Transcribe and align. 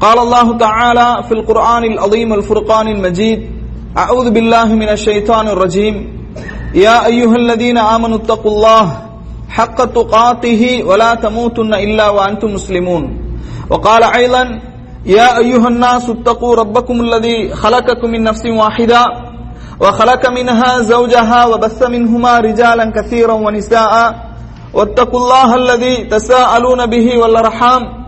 قال 0.00 0.18
الله 0.18 0.58
تعالى 0.58 1.22
في 1.28 1.34
القرآن 1.34 1.84
العظيم 1.84 2.32
الفرقان 2.32 2.88
المجيد 2.88 3.40
أعوذ 3.98 4.30
بالله 4.30 4.64
من 4.64 4.88
الشيطان 4.88 5.48
الرجيم. 5.48 5.94
يا 6.74 7.06
أيها 7.06 7.36
الذين 7.36 7.78
آمنوا 7.78 8.16
اتقوا 8.16 8.52
الله 8.52 8.86
حق 9.48 9.84
تقاته 9.84 10.84
ولا 10.84 11.14
تموتن 11.14 11.74
إلا 11.74 12.08
وأنتم 12.08 12.54
مسلمون. 12.54 13.02
وقال 13.70 14.02
أيضا 14.04 14.60
يا 15.06 15.38
أيها 15.38 15.68
الناس 15.68 16.10
اتقوا 16.10 16.54
ربكم 16.56 17.00
الذي 17.00 17.54
خلقكم 17.54 18.08
من 18.10 18.22
نفس 18.22 18.46
واحدة 18.46 19.04
وخلق 19.80 20.30
منها 20.30 20.82
زوجها 20.82 21.46
وبث 21.46 21.82
منهما 21.82 22.38
رجالا 22.38 22.92
كثيرا 22.96 23.32
ونساء 23.32 23.92
واتقوا 24.74 25.20
الله 25.20 25.54
الذي 25.54 25.96
تساءلون 26.04 26.86
به 26.86 27.18
والأرحام. 27.18 27.99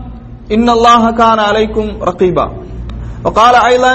إن 0.51 0.69
الله 0.69 1.11
كان 1.11 1.39
عليكم 1.39 2.03
رقيبا. 2.03 2.51
وقال 3.25 3.55
أيضا 3.55 3.93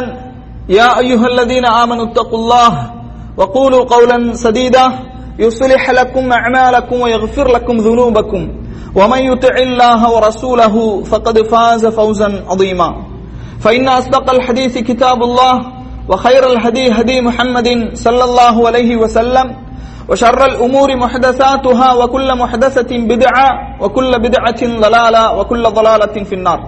يا 0.68 0.98
أيها 0.98 1.26
الذين 1.26 1.64
آمنوا 1.64 2.04
اتقوا 2.12 2.38
الله 2.38 2.90
وقولوا 3.36 3.84
قولا 3.84 4.32
سديدا 4.32 4.86
يصلح 5.38 5.90
لكم 5.90 6.32
أعمالكم 6.32 7.00
ويغفر 7.00 7.52
لكم 7.52 7.76
ذنوبكم. 7.76 8.48
ومن 8.94 9.18
يطع 9.18 9.54
الله 9.56 10.00
ورسوله 10.12 11.02
فقد 11.02 11.42
فاز 11.42 11.86
فوزا 11.86 12.44
عظيما. 12.48 12.96
فإن 13.60 13.88
أصدق 13.88 14.30
الحديث 14.30 14.78
كتاب 14.78 15.22
الله 15.22 15.54
وخير 16.08 16.52
الهدي 16.52 16.92
هدي 16.92 17.20
محمد 17.20 17.90
صلى 17.94 18.24
الله 18.24 18.66
عليه 18.66 18.96
وسلم 18.96 19.67
وشر 20.09 20.45
الأمور 20.45 20.89
محدثاتها 20.95 21.89
وكل 21.93 22.29
محدثة 22.37 22.91
بدعة 23.11 23.47
وكل 23.81 24.11
بدعة 24.19 24.61
ضلالة 24.83 25.23
وكل 25.37 25.63
ضلالة 25.69 26.15
في 26.29 26.35
النار 26.35 26.59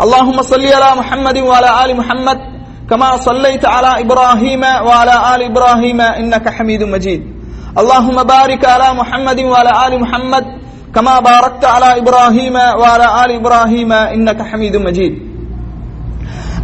اللهم 0.00 0.38
صل 0.42 0.64
على 0.76 0.90
محمد 1.00 1.36
وعلى 1.38 1.70
آل 1.84 1.90
محمد 1.96 2.38
كما 2.90 3.16
صليت 3.18 3.64
على 3.64 3.90
إبراهيم 4.04 4.62
وعلى 4.88 5.14
آل 5.34 5.40
إبراهيم 5.42 6.00
إنك 6.20 6.46
حميد 6.48 6.82
مجيد 6.84 7.22
اللهم 7.78 8.18
بارك 8.34 8.62
على 8.64 8.88
محمد 8.94 9.38
وعلى 9.42 9.72
آل 9.86 9.92
محمد 10.00 10.44
كما 10.94 11.14
باركت 11.20 11.64
على 11.64 11.88
إبراهيم 12.00 12.56
وعلى 12.80 13.06
آل 13.24 13.30
إبراهيم 13.40 13.90
إنك 14.14 14.40
حميد 14.42 14.76
مجيد 14.88 15.14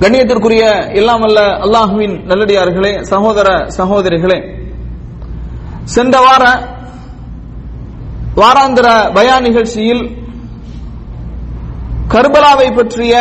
கண்ணியத்திற்குரிய 0.02 0.62
எல்லாம் 1.00 1.22
அல்ல 1.22 1.40
அல்லாஹுவின் 1.64 2.14
நல்லடியார்களே 2.30 2.92
சகோதர 3.10 3.48
சகோதரிகளே 3.78 4.38
சென்ற 5.95 6.15
வார 6.19 6.43
வாராந்திர 8.41 8.87
பயா 9.15 9.35
நிகழ்ச்சியில் 9.39 10.03
கர்பலாவை 12.13 12.67
பற்றிய 12.75 13.13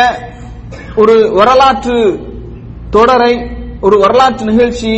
ஒரு 0.95 1.15
வரலாற்று 1.29 1.97
தொடரை 2.89 3.33
ஒரு 3.81 3.95
வரலாற்று 3.97 4.45
நிகழ்ச்சி 4.45 4.93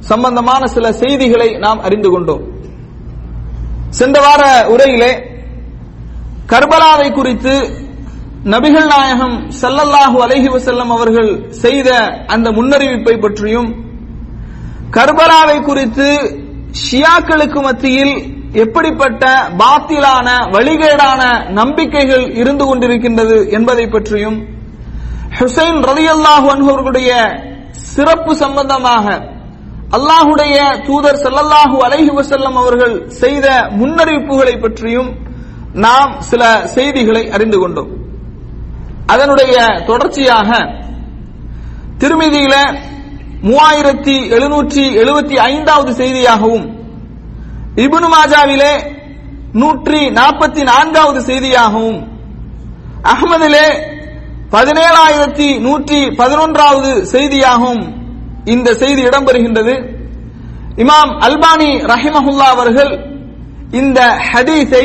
சம்பந்தமான 0.00 0.62
சில 0.66 0.86
செய்திகளை 0.92 1.48
நாம் 1.58 1.80
அறிந்து 1.80 2.08
கொண்டோம். 2.10 2.42
சென்ற 3.90 4.16
வார 4.20 4.42
உரையிலே 4.74 5.12
கர்பலாவை 6.52 7.08
குறித்து 7.12 7.54
நபிகள் 8.44 8.88
நாயகம் 8.94 9.36
சல்லல்லாஹு 9.62 10.16
அலஹி 10.26 10.48
வசல்லம் 10.48 10.90
அவர்கள் 10.90 11.30
செய்த 11.64 11.88
அந்த 12.26 12.50
முன்னறிவிப்பை 12.50 13.14
பற்றியும் 13.20 13.70
கர்பலாவை 14.90 15.58
குறித்து 15.62 16.08
ஷியாக்களுக்கு 16.80 17.60
மத்தியில் 17.60 18.14
எப்படிப்பட்ட 18.54 19.24
பாத்திலான 19.60 20.28
வழிகேடான 20.54 21.22
நம்பிக்கைகள் 21.50 22.24
இருந்து 22.34 22.64
கொண்டிருக்கின்றது 22.64 23.36
என்பதை 23.50 23.86
பற்றியும் 23.88 24.38
ஹுசைன் 25.38 25.80
ரலியல்லாஹு 25.90 26.46
அன்ஹர்களுடைய 26.54 27.10
சிறப்பு 27.92 28.32
சம்பந்தமாக 28.34 29.06
அல்லாஹுடைய 29.96 30.56
தூதர் 30.86 31.20
சல்லல்லாஹு 31.24 31.76
அலைஹி 31.86 32.12
வசல்லம் 32.18 32.56
அவர்கள் 32.56 32.94
செய்த 33.22 33.46
முன்னறிவிப்புகளை 33.80 34.54
பற்றியும் 34.60 35.10
நாம் 35.74 36.12
சில 36.20 36.42
செய்திகளை 36.74 37.22
அறிந்து 37.30 37.58
கொண்டோம். 37.58 37.90
அதனுடைய 39.06 39.54
தொடர்ச்சியாக 39.86 40.50
திருமதியில 41.98 42.54
மூவாயிரத்தி 43.46 44.16
எழுநூற்றி 44.34 44.82
எழுபத்தி 45.02 45.36
ஐந்தாவது 45.52 45.92
செய்தியாகவும் 46.00 46.66
இபுனு 47.84 48.08
மாஜாவிலே 48.14 48.72
நூற்றி 49.62 50.00
நாற்பத்தி 50.18 50.62
நான்காவது 50.72 51.20
செய்தியாகவும் 51.30 52.00
அகமதிலே 53.12 53.66
பதினேழாயிரத்தி 54.54 55.48
நூற்றி 55.66 55.98
பதினொன்றாவது 56.20 56.92
செய்தியாகவும் 57.14 57.82
இந்த 58.54 58.68
செய்தி 58.82 59.02
இடம்பெறுகின்றது. 59.08 59.74
இமாம் 60.82 61.12
அல்பானி 61.26 61.70
ரஹிமஹுல்லா 61.92 62.46
அவர்கள் 62.54 62.92
இந்த 63.80 64.00
ஹதீஸை 64.30 64.84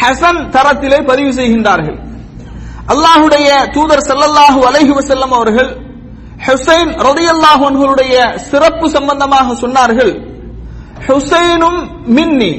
ஹசன் 0.00 0.40
தரத்திலே 0.54 0.98
பதிவு 1.10 1.32
செய்கின்றார்கள். 1.38 1.98
அல்லாஹுடைய 2.92 3.48
தூதர் 3.76 4.06
சல்லல்லாஹு 4.10 4.60
அலைஹி 4.68 4.92
வசல்லம் 4.98 5.34
அவர்கள் 5.38 5.70
ஹுசைன் 6.46 6.90
ரதியல்லாஹு 7.08 7.64
அன்ஹுடைய 7.70 8.36
சிறப்பு 8.36 8.90
சம்பந்தமாக 8.90 9.52
சொன்னார்கள். 9.52 10.12
ஹுசைனும் 11.06 11.80
மின்னி. 12.04 12.52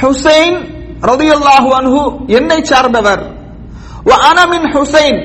ஹுசைன் 0.00 0.56
ரதியல்லாஹு 1.02 1.68
அன்ஹு 1.80 2.26
என்னை 2.26 2.64
சார்ந்தவர். 2.64 3.22
அனமின் 4.04 4.68
ஹுசைன். 4.72 5.18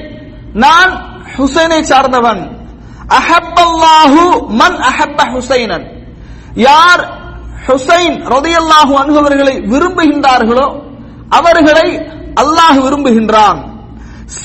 நான் 0.54 0.92
ஹுசைனை 1.38 1.82
சார்ந்தவன். 1.82 2.42
அஹப்பல்லாஹு 3.08 4.48
மன் 4.48 4.78
அஹப்ப 4.80 5.20
ஹுசைனன். 5.34 5.86
யார் 6.56 7.04
ஹுசைன் 7.68 8.16
ரதியல்லாஹு 8.26 8.94
அன்ஹு 9.04 9.20
விரும்புகின்றார்களோ 9.74 10.68
அவர்களை 11.30 11.88
அல்லாஹ் 12.42 12.78
விரும்புகின்றான். 12.86 13.60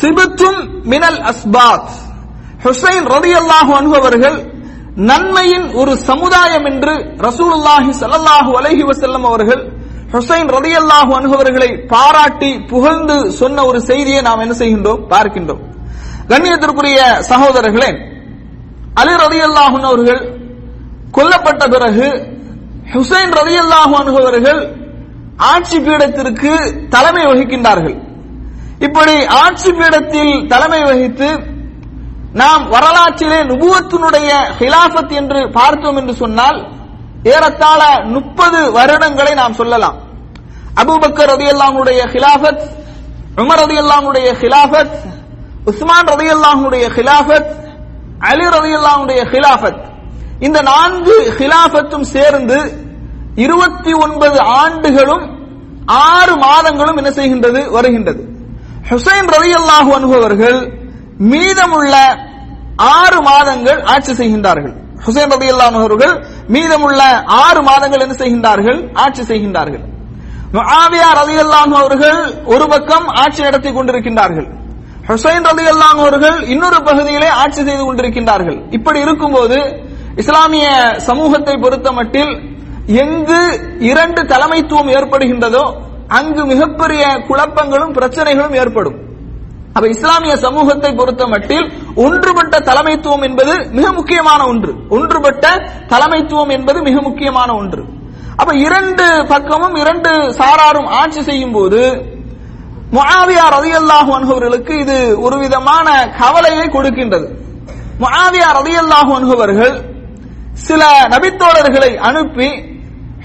சிபத்தும் 0.01 0.61
மினல் 0.85 1.21
அஸ்பாத். 1.23 1.91
ஹுசைன் 2.65 3.07
ரதி 3.15 3.33
அல்லாஹு 3.41 3.73
அனுபவர்கள் 3.81 4.39
நன்மையின் 5.11 5.67
ஒரு 5.81 5.93
சமுதாயம் 6.11 6.67
என்று 6.71 6.95
ரசூலுல்லாஹி 7.27 7.91
சல்லாஹூ 8.03 8.51
அலஹி 8.61 8.83
வசல்லம் 8.91 9.27
அவர்கள் 9.31 9.63
ஹுசைன் 10.15 10.49
ரதி 10.57 10.73
அல்லாஹு 10.81 11.11
அனுபவர்களை 11.19 11.71
பாராட்டி 11.93 12.51
புகழ்ந்து 12.73 13.17
சொன்ன 13.41 13.65
ஒரு 13.65 13.79
செய்தியை 13.91 14.21
நாம் 14.29 14.43
என்ன 14.45 14.55
செய்கின்றோம்? 14.61 15.03
பார்க்கின்றோம். 15.13 15.63
கண்ணியத்திற்குரிய 16.31 16.99
சகோதரர்களே 17.31 17.91
அலி 19.01 19.13
ரதி 19.25 19.41
அல்லாஹன் 19.49 19.87
அவர்கள் 19.91 20.21
கொல்லப்பட்ட 21.17 21.63
பிறகு 21.75 22.09
ஹுசைன் 22.95 23.33
ரதி 23.41 23.57
அல்லாஹு 23.65 23.95
அனுபவர்கள் 24.03 24.61
ஆட்சி 25.53 25.79
பீடத்திற்கு 25.87 26.53
தலைமை 26.95 27.25
வகிக்கின்றார்கள். 27.31 27.97
இப்படி 28.87 29.15
ஆட்சி 29.45 29.71
பீடத்தில் 29.79 30.35
தலைமை 30.53 30.83
வகித்து 30.91 31.29
நாம் 32.33 32.69
வரலாற்றிலே 32.69 33.39
நுபுவத்தினுடைய 33.43 34.31
ஹிலாபத் 34.59 35.13
என்று 35.13 35.51
பார்த்தோம் 35.53 35.97
என்று 35.97 36.15
சொன்னால் 36.15 36.69
ஏறத்தாழ 37.23 38.03
முப்பது 38.05 38.73
வருடங்களை 38.73 39.35
நாம் 39.35 39.55
சொல்லலாம். 39.55 39.97
அபுபக்கர் 40.75 41.31
ரதி 41.31 41.47
அல்லாமுடைய 41.55 42.01
ஹிலாபத் 42.13 42.63
உமர் 43.37 43.61
ரதி 43.63 43.79
அல்லாமுடைய 43.83 44.29
ஹிலாபத் 44.43 44.95
உஸ்மான் 45.65 46.07
ரதி 46.07 46.29
அல்லாமுடைய 46.31 46.85
ஹிலாபத் 46.97 47.51
அலி 48.19 48.45
ரதி 48.45 48.73
அல்லாமுடைய 48.79 49.21
ஹிலாபத் 49.33 49.81
இந்த 50.41 50.63
நான்கு 50.63 51.35
ஹிலாபத்தும் 51.39 52.01
சேர்ந்து 52.01 52.89
இருபத்தி 53.35 53.93
ஒன்பது 53.93 54.41
ஆண்டுகளும் 54.41 55.39
ஆறு 55.87 56.37
மாதங்களும் 56.37 56.97
என்ன 56.97 57.11
செய்கின்றது 57.11 57.71
வருகின்றது. 57.71 58.23
ஹுசைன் 58.91 59.31
ரவி 59.37 59.53
அல்லாஹு 59.55 59.95
அனுபவர்கள் 59.95 60.80
மீதமுள்ள 61.21 61.95
ஆறு 62.99 63.19
மாதங்கள் 63.29 63.81
ஆட்சி 63.95 64.13
செய்கின்றார்கள். 64.21 64.75
ஹுசைன் 65.05 65.33
ரவி 65.35 65.49
அல்லாஹ் 65.53 65.77
அவர்கள் 65.81 66.15
மீதமுள்ள 66.55 67.01
ஆறு 67.45 67.61
மாதங்கள் 67.69 68.03
என்ன 68.05 68.15
செய்கின்றார்கள்? 68.23 68.79
ஆட்சி 69.05 69.23
செய்கின்றார்கள். 69.31 69.85
முஆவியா 70.57 71.09
ரலியல்லாஹு 71.21 71.75
அவர்கள் 71.83 72.21
ஒரு 72.55 72.65
பக்கம் 72.73 73.07
ஆட்சி 73.23 73.43
நடத்தி 73.43 73.71
கொண்டிருக்கின்றார்கள். 73.71 74.49
ஹுசைன் 75.09 75.47
ரலி 75.49 75.65
அவர்கள் 76.05 76.39
இன்னொரு 76.55 76.79
பகுதியிலே 76.89 77.29
ஆட்சி 77.43 77.61
செய்து 77.69 77.85
கொண்டிருக்கின்றார்கள். 77.85 78.59
இப்படி 78.79 78.99
இருக்கும்போது 79.01 79.59
இஸ்லாமிய 80.23 80.67
சமூகத்தை 81.09 81.55
பொறுத்த 81.65 81.93
மட்டில் 81.99 82.33
எங்கு 83.03 83.41
இரண்டு 83.91 84.21
தலைமைத்துவம் 84.33 84.91
ஏற்படுகின்றதோ 84.97 85.65
அங்கு 86.19 86.43
மிகப்பெரிய 86.53 87.03
குழப்பங்களும் 87.29 87.95
பிரச்சனைகளும் 87.99 88.57
ஏற்படும். 88.63 88.99
அப்ப 89.75 89.89
இஸ்லாமிய 89.95 90.35
சமூகத்தை 90.45 90.91
பொறுத்த 91.01 91.27
மட்டில் 91.33 91.67
ஒன்றுபட்ட 92.05 92.55
தலைமைத்துவம் 92.69 93.25
என்பது 93.29 93.53
மிக 93.79 93.93
முக்கியமான 93.99 94.41
ஒன்று. 94.53 94.73
ஒன்றுபட்ட 94.97 95.45
தலைமைத்துவம் 95.93 96.53
என்பது 96.57 96.79
மிக 96.89 96.97
முக்கியமான 97.09 97.51
ஒன்று. 97.61 97.83
அப்ப 98.41 98.51
இரண்டு 98.67 99.07
பக்கமும் 99.33 99.77
இரண்டு 99.83 100.11
சாராரும் 100.41 100.89
ஆட்சி 101.01 101.23
செய்யும் 101.29 101.55
போது 101.59 101.83
முஆவியா 102.97 103.45
ரதியல்லாஹு 103.57 104.11
அன்ஹவர்களுக்கு 104.19 104.75
இது 104.85 104.99
ஒரு 105.27 105.37
விதமான 105.45 105.87
கவலையை 106.21 106.67
கொடுக்கின்றது. 106.77 107.29
முஆவியா 108.03 108.49
ரதியல்லாஹு 108.61 109.13
அன்ஹவர்கள் 109.19 109.75
சில 110.69 110.83
நபித்தோழர்களை 111.15 111.93
அனுப்பி 112.11 112.51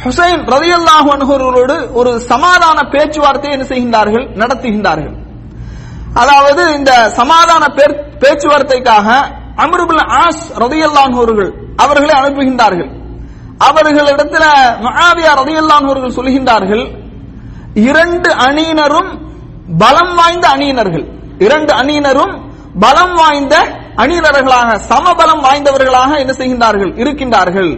ஹுசைன் 0.03 0.41
ரதியல்லாஹு 0.55 1.09
அன்ஹவர்களோடு 1.15 1.75
ஒரு 1.99 2.11
சமாதான 2.31 2.77
பேச்சுவார்த்தை 2.93 3.51
என்ன 3.55 3.65
செய்கின்றார்கள்? 3.71 4.25
நடத்துகின்றார்கள். 4.41 5.15
அதாவது 6.15 6.73
இந்த 6.73 7.09
சமாதான 7.09 7.65
பேர்- 7.67 8.17
பேச்சுவார்த்தைக்காக 8.19 9.07
அம்ருபுல் 9.57 10.03
ஆஸ் 10.23 10.43
ரதியல்லாஹு 10.57 11.51
அவர்களை 11.75 12.15
அனுப்புகின்றார்கள். 12.21 12.89
அவர்களிடத்தில் 13.57 14.47
மகாவியா 14.81 15.31
ரதியல்லாஹு 15.41 16.09
சொல்கின்றார்கள் 16.09 16.83
இரண்டு 17.73 18.29
அணியினரும் 18.33 19.09
பலம் 19.77 20.15
வாய்ந்த 20.15 20.47
அணியினர்கள். 20.47 21.05
இரண்டு 21.39 21.73
அணியினரும் 21.73 22.41
பலம் 22.79 23.13
வாய்ந்த 23.13 23.55
அணியினர்களாக 23.97 24.79
சமபலம் 24.89 25.43
வாய்ந்தவர்களாக 25.43 26.17
என்ன 26.17 26.33
செய்கின்றார்கள்? 26.37 26.91
இருக்கின்றார்கள். 26.97 27.71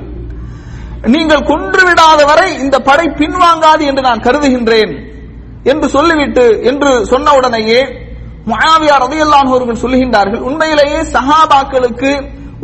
நீங்கள் 1.07 1.43
கொன்று 1.43 1.87
விடாத 1.87 2.25
வரை 2.25 2.59
இந்த 2.59 2.79
படை 2.79 3.05
பின்வாங்காது 3.05 3.81
என்று 3.81 4.01
நான் 4.01 4.19
கருதுகின்றேன் 4.19 4.93
என்று 5.63 5.89
சொல்லிவிட்டு 5.89 6.59
என்று 6.63 7.05
சொன்ன 7.05 7.33
உடனேயே 7.33 8.05
முஆவியா 8.47 8.95
ரலியல்லாஹு 9.03 9.49
அவர்கள் 9.51 9.81
சொல்லுகின்றார்கள் 9.83 10.41
உண்மையிலேயே 10.41 10.99
சஹாபாக்களுக்கு 11.15 12.11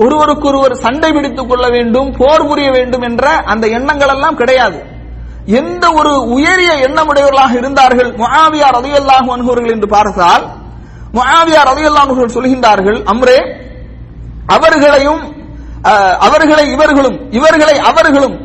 ஒருவருக்கொருவர் 0.03 0.75
சண்டை 0.83 1.09
பிடித்துக் 1.11 1.49
கொள்ள 1.49 1.65
வேண்டும் 1.69 2.09
போர் 2.11 2.47
புரிய 2.47 2.69
வேண்டும் 2.71 3.03
என்ற 3.03 3.25
அந்த 3.51 3.65
எண்ணங்கள் 3.77 4.11
எல்லாம் 4.13 4.35
கிடையாது. 4.35 4.77
எந்த 5.57 5.85
ஒரு 5.99 6.11
உயரிய 6.33 6.71
எண்ணமுடையவர்களாக 6.87 7.53
இருந்தார்கள் 7.61 8.09
முஆவியா 8.21 8.67
ரலியல்லாஹு 8.77 9.29
அன்ஹு 9.31 9.55
என்று 9.73 9.87
பார்த்தால் 9.87 10.43
முஆவியா 11.13 11.61
ரலியல்லாஹு 11.71 12.27
சொல்கின்றார்கள் 12.35 12.99
அம்ரே 13.13 13.37
அவர்களையும் 14.47 15.21
அவர்களை 16.27 16.65
இவர்களும் 16.75 17.17
இவர்களை 17.31 17.75
அவர்களும் 17.89 18.35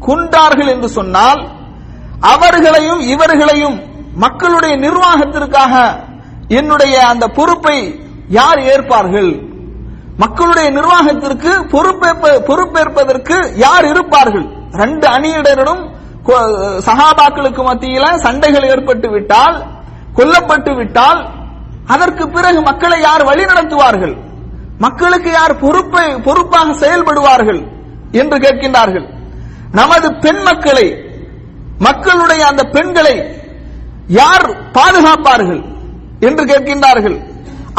கொண்டார்கள் 0.00 0.70
என்று 0.74 0.88
சொன்னால் 0.88 1.40
அவர்களையும் 2.32 3.00
இவர்களையும் 3.14 3.76
மக்களுடைய 4.16 4.74
நிர்வாகத்திற்காக 4.76 5.74
என்னுடைய 6.48 7.06
அந்த 7.06 7.28
பொறுப்பை 7.28 8.00
யார் 8.28 8.60
ஏற்பார்கள்? 8.60 9.42
மக்களுடைய 10.16 10.70
நிர்வாகத்திற்கு 10.70 11.64
பொறுப்பேற்ப 11.64 12.38
பொறுப்பேற்பதற்கு 12.38 13.52
யார் 13.56 13.84
இருப்பார்கள்? 13.84 14.46
ரெண்டு 14.72 15.08
அணியினரிடம் 15.08 15.90
கொ- 16.24 16.80
சகாபாக்களுக்கு 16.86 17.62
மத்தியில 17.62 18.16
சண்டைகள் 18.16 18.62
ஏற்பட்டு 18.62 19.10
விட்டால் 19.10 19.66
கொல்லப்பட்டு 20.16 20.76
விட்டால் 20.76 21.28
அதற்கு 21.86 22.28
பிறகு 22.28 22.62
மக்களை 22.62 23.00
யார் 23.00 23.24
வழி 23.24 23.44
நடத்துவார்கள்? 23.44 24.16
மக்களுக்கு 24.78 25.30
யார் 25.30 25.58
பொறுப்பை 25.58 26.14
பொறுப்பாக 26.14 26.72
செயல்படுவார்கள் 26.72 27.68
என்று 28.12 28.36
கேட்கின்றார்கள். 28.38 29.08
நமது 29.72 30.14
பெண் 30.14 30.42
மக்களை 30.42 31.04
மக்களுடைய 31.78 32.46
அந்த 32.46 32.62
பெண்களை 32.62 33.40
யார் 34.06 34.50
பாதுகாப்பார்கள்? 34.72 35.77
என்று 36.26 36.44
கேட்கின்றார்கள். 36.50 37.16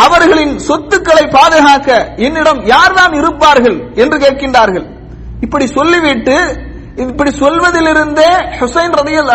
அவர்களின் 0.06 0.54
சொத்துக்களை 0.68 1.24
பாதுகாக்க 1.38 1.90
என்னிடம் 2.26 2.60
யார்தான் 2.74 3.14
இருப்பார்கள் 3.20 3.78
என்று 4.02 4.18
கேட்கின்றார்கள். 4.24 4.86
இப்படி 5.46 5.66
சொல்லிவிட்டு 5.78 6.36
இப்படி 7.04 7.32
சொல்வதிலிருந்தே 7.42 8.30
ஹுசைன் 8.60 8.96
ரதியல் 9.00 9.30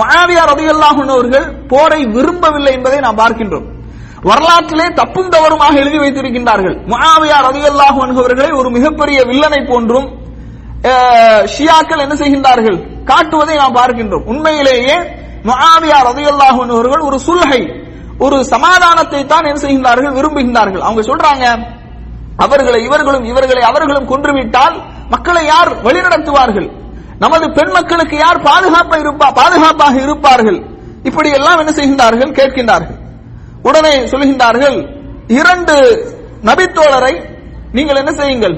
மகாவியா 0.00 0.42
ரதியல்லாஹு 0.52 1.02
அவர்கள் 1.14 1.46
போரை 1.72 2.00
விரும்பவில்லை 2.14 2.72
என்பதை 2.78 2.98
நாம் 3.04 3.20
பார்க்கின்றோம். 3.20 3.66
வரலாற்றிலே 4.28 4.86
தப்பும் 5.00 5.30
தவறுமாக 5.34 5.74
எழுதி 5.82 5.98
வைத்திருக்கின்றார்கள். 6.02 6.76
முஆவியா 6.92 7.38
ரலியல்லாஹு 7.48 7.98
அன்ஹு 8.04 8.20
அவர்களை 8.22 8.50
ஒரு 8.60 8.68
மிகப்பெரிய 8.76 9.18
வில்லனை 9.30 9.60
போன்றும் 9.70 10.08
ஷியாக்கள் 11.54 12.02
என்ன 12.04 12.14
செய்கின்றார்கள்? 12.22 12.78
காட்டுவதை 13.10 13.54
நாம் 13.62 13.76
பார்க்கின்றோம். 13.80 14.24
உண்மையிலேயே 14.32 14.96
முஆவியா 15.50 15.98
ரலியல்லாஹு 16.10 16.60
அவர்கள் 16.76 17.06
ஒரு 17.08 17.18
சுல்ஹை 17.28 17.62
ஒரு 18.24 18.36
சமாதானத்தை 18.52 19.20
தான் 19.32 19.48
என்ன 19.48 19.60
செய்கின்றார்கள் 19.64 20.16
விரும்புகின்றார்கள். 20.18 20.84
அவங்க 20.86 21.02
சொல்றாங்க 21.10 21.44
அவர்களை 22.44 22.80
இவர்களும் 22.88 23.26
இவர்களை 23.32 23.62
அவர்களும் 23.70 24.08
கொன்றுவிட்டால் 24.12 24.76
மக்களை 25.14 25.42
யார் 25.52 25.70
வழிநடத்துவார்கள்? 25.86 26.68
நமது 27.24 27.46
பெண் 27.58 27.72
மக்களுக்கு 27.76 28.16
யார் 28.24 28.38
பாதுகாப்பாக 28.48 29.00
இருப்பா 29.04 29.28
பாதுகாப்பாக 29.40 29.96
இருப்பார்கள்? 30.06 30.58
இப்படி 31.08 31.28
எல்லாம் 31.38 31.60
என்ன 31.62 31.72
செய்கின்றார்கள் 31.78 32.36
கேட்கின்றார்கள். 32.38 32.98
உடனே 33.68 33.94
சொல்கின்றார்கள் 34.12 34.76
இரண்டு 35.38 35.76
நபித்தோழரை 36.48 37.14
நீங்கள் 37.76 38.00
என்ன 38.02 38.12
செய்யுங்கள் 38.20 38.56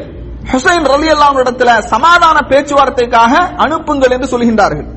ஹுசைன் 0.51 0.87
ரலி 0.93 1.09
இடத்துல 1.43 1.71
சமாதான 1.93 2.37
பேச்சுவார்த்தைக்காக 2.51 3.33
அனுப்புங்கள் 3.65 4.15
என்று 4.17 4.29
சொல்கின்றார்கள். 4.35 4.89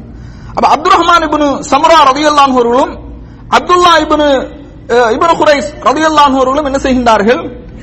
அப்ப 0.56 0.66
அப்துல் 0.74 0.95
ரஹ்மான் 0.98 1.25
சமரா 1.71 2.00
ரதி 2.09 2.24
அல்லாம் 2.31 2.54
அவர்களும் 2.56 2.94
அப்துல்லா 3.58 3.94
இபனு 4.04 4.28
இபனு 5.16 5.34
குரைஸ் 5.42 5.70
ரலியல்லாஹு 5.88 6.36
அவர்களும் 6.40 6.66
என்ன 6.66 6.80
செய்கின்றார்கள்? 6.86 7.42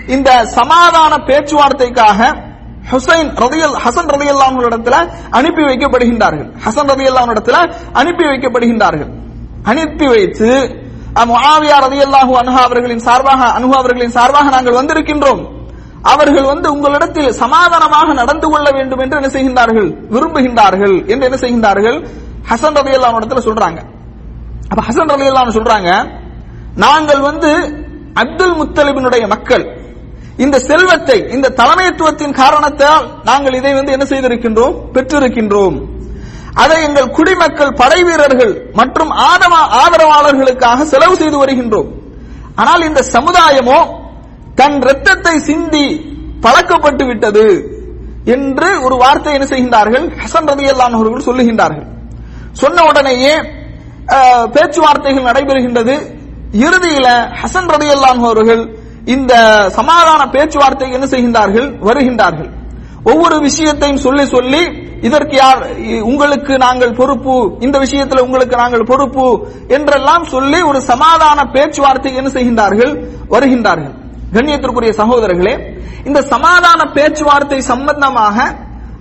இந்த 0.09 0.29
சமாதான 0.57 1.13
பேச்சுவார்த்தைக்காக 1.29 2.21
ஹுசைன் 2.91 3.31
ரதியல் 3.43 3.77
ஹசன் 3.85 4.11
ரதியல்லாஹு 4.15 4.63
இடத்துல 4.69 4.97
அனுப்பி 5.31 5.63
வைக்கப்படுகின்றார்கள். 5.63 6.49
ஹசன் 6.65 6.91
ரதியல்லாஹு 6.93 7.33
இடத்துல 7.35 7.57
அனுப்பி 7.93 8.25
வைக்கப்படுகின்றார்கள். 8.25 9.11
அனுப்பி 9.65 10.07
வைத்து 10.07 10.49
அஹ், 11.17 11.29
முஆவியா 11.31 11.77
ரதியல்லாஹு 11.87 12.33
அன்ஹா 12.41 12.61
அவர்களின் 12.65 13.03
சார்பாக 13.07 13.41
அனுஹா 13.59 13.77
அவர்களின் 13.83 14.15
சார்பாக 14.19 14.47
நாங்கள் 14.57 14.79
வந்திருக்கின்றோம். 14.81 15.41
அவர்கள் 16.05 16.45
வந்து 16.45 16.69
உங்களிடத்தில் 16.73 17.33
சமாதானமாக 17.33 18.13
நடந்து 18.13 18.47
கொள்ள 18.49 18.67
வேண்டும் 18.71 19.01
என்று 19.01 19.17
என்ன 19.17 19.29
செய்கின்றார்கள்? 19.29 19.89
விரும்புகின்றார்கள். 20.15 20.95
என்று 21.13 21.27
என்ன 21.29 21.37
செய்கின்றார்கள்? 21.37 21.99
ஹசன் 22.51 22.79
ரதியல்லாஹு 22.81 23.19
இடத்துல 23.19 23.43
சொல்றாங்க. 23.49 23.81
அப்ப 24.71 24.81
ஹசன் 24.89 25.13
ரலியல்லாஹு 25.15 25.57
சொல்றாங்க 25.59 25.91
நாங்கள் 26.85 27.23
வந்து 27.29 27.51
அப்துல் 28.23 28.57
முத்தலிபினுடைய 28.61 29.25
மக்கள். 29.33 29.65
இந்த 30.45 30.57
செல்வத்தை 30.69 31.17
இந்த 31.37 31.53
தலைமைத்துவத்தின் 31.61 32.37
காரணத்தால் 32.41 33.07
நாங்கள் 33.29 33.57
இதை 33.61 33.73
வந்து 33.79 33.95
என்ன 33.97 34.05
செய்திருக்கின்றோம்? 34.13 34.77
பெற்றிருக்கின்றோம். 34.95 35.77
அதை 36.63 36.77
எங்கள் 36.87 37.13
குடிமக்கள் 37.17 37.77
படை 37.81 38.01
வீரர்கள் 38.09 38.55
மற்றும் 38.79 39.13
ஆதவ 39.29 39.55
ஆதரவாளர்களுக்காக 39.83 40.87
செலவு 40.93 41.15
செய்து 41.23 41.37
வருகின்றோம். 41.43 41.91
ஆனால் 42.63 42.87
இந்த 42.89 43.01
சமுதாயமோ 43.15 43.79
தன் 44.61 44.79
இரத்தத்தை 44.87 45.35
சிந்தி 45.49 45.87
பழக்கப்பட்டு 46.45 47.05
விட்டது 47.11 47.47
என்று 48.35 48.69
ஒரு 48.87 48.97
வார்த்தை 49.05 49.33
என்ன 49.37 49.47
செய்கின்றார்கள்? 49.53 50.07
ஹசன் 50.23 50.51
ரலியல்லாஹு 50.53 50.99
அவர்கள் 50.99 51.29
சொல்லுகின்றார்கள். 51.29 51.87
சொன்ன 52.63 52.85
உடனேயே 52.91 53.35
பேச்சுவார்த்தைகள் 54.55 55.29
நடைபெறுகின்றது. 55.31 55.95
இறுதியில 56.67 57.09
ஹசன் 57.41 57.71
ரலியல்லாஹு 57.75 58.25
அவர்கள் 58.31 58.63
இந்த 59.15 59.33
சமாதான 59.79 60.23
பேச்சுவார்த்தை 60.35 60.89
என்ன 60.97 61.07
செய்கின்றார்கள்? 61.13 61.69
வருகின்றார்கள். 61.89 62.51
ஒவ்வொரு 63.11 63.37
விஷயத்தையும் 63.49 64.03
சொல்லி 64.07 64.25
சொல்லி 64.37 64.63
இதற்கு 65.09 65.37
யார் 65.43 65.61
உங்களுக்கு 66.11 66.55
நாங்கள் 66.65 66.97
பொறுப்பு 66.99 67.35
இந்த 67.67 67.77
விஷயத்துல 67.85 68.23
உங்களுக்கு 68.27 68.57
நாங்கள் 68.63 68.89
பொறுப்பு 68.91 69.27
என்றெல்லாம் 69.77 70.25
சொல்லி 70.35 70.59
ஒரு 70.71 70.81
சமாதான 70.91 71.39
பேச்சுவார்த்தை 71.55 72.11
என்ன 72.21 72.31
செய்கின்றார்கள்? 72.37 72.93
வருகின்றார்கள். 73.35 73.95
கண்ணியத்திற்குரிய 74.35 74.93
சகோதரர்களே 75.03 75.55
இந்த 76.09 76.21
சமாதான 76.33 76.81
பேச்சுவார்த்தை 76.97 77.61
சம்பந்தமாக 77.71 78.37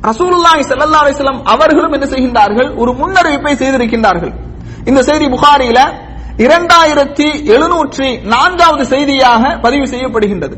ரசூலுல்லாஹி 0.10 0.64
ஸல்லல்லாஹு 0.70 1.04
அலைஹி 1.04 1.34
அவர்களும் 1.54 1.96
என்ன 1.98 2.08
செய்கின்றார்கள்? 2.14 2.70
ஒரு 2.82 2.92
முன்னறிவிப்பை 3.02 3.54
செய்திருக்கின்றார்கள். 3.62 4.34
இந்த 4.90 5.00
செய்தி 5.10 5.26
புகாரியில 5.36 5.80
இரண்டாயிரத்தி 6.46 7.28
எழுநூற்றி 7.54 8.10
நான்காவது 8.34 8.84
செய்தியாக 8.94 9.44
பதிவு 9.66 9.86
செய்யப்படுகின்றது. 9.94 10.56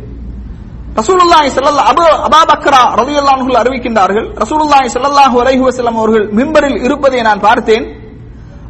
ரசூலுல்லாஹி 1.00 1.50
ஸல்லல்லாஹு 1.56 1.90
அபு 1.94 2.06
அபாபக்ரா 2.28 2.82
ரலியல்லாஹு 3.01 3.38
அன்ஹு 3.38 3.54
அறிவிக்கின்றார்கள். 3.62 4.28
ரசூலுல்லாஹி 4.44 4.88
ஸல்லல்லாஹு 4.96 5.36
அலைஹி 5.44 5.63
வஸல்லம் 5.68 5.98
அவர்கள் 6.01 6.25
மிம்பரில் 6.40 6.80
இருப்பதை 6.88 7.22
நான் 7.30 7.42
பார்த்தேன். 7.48 7.86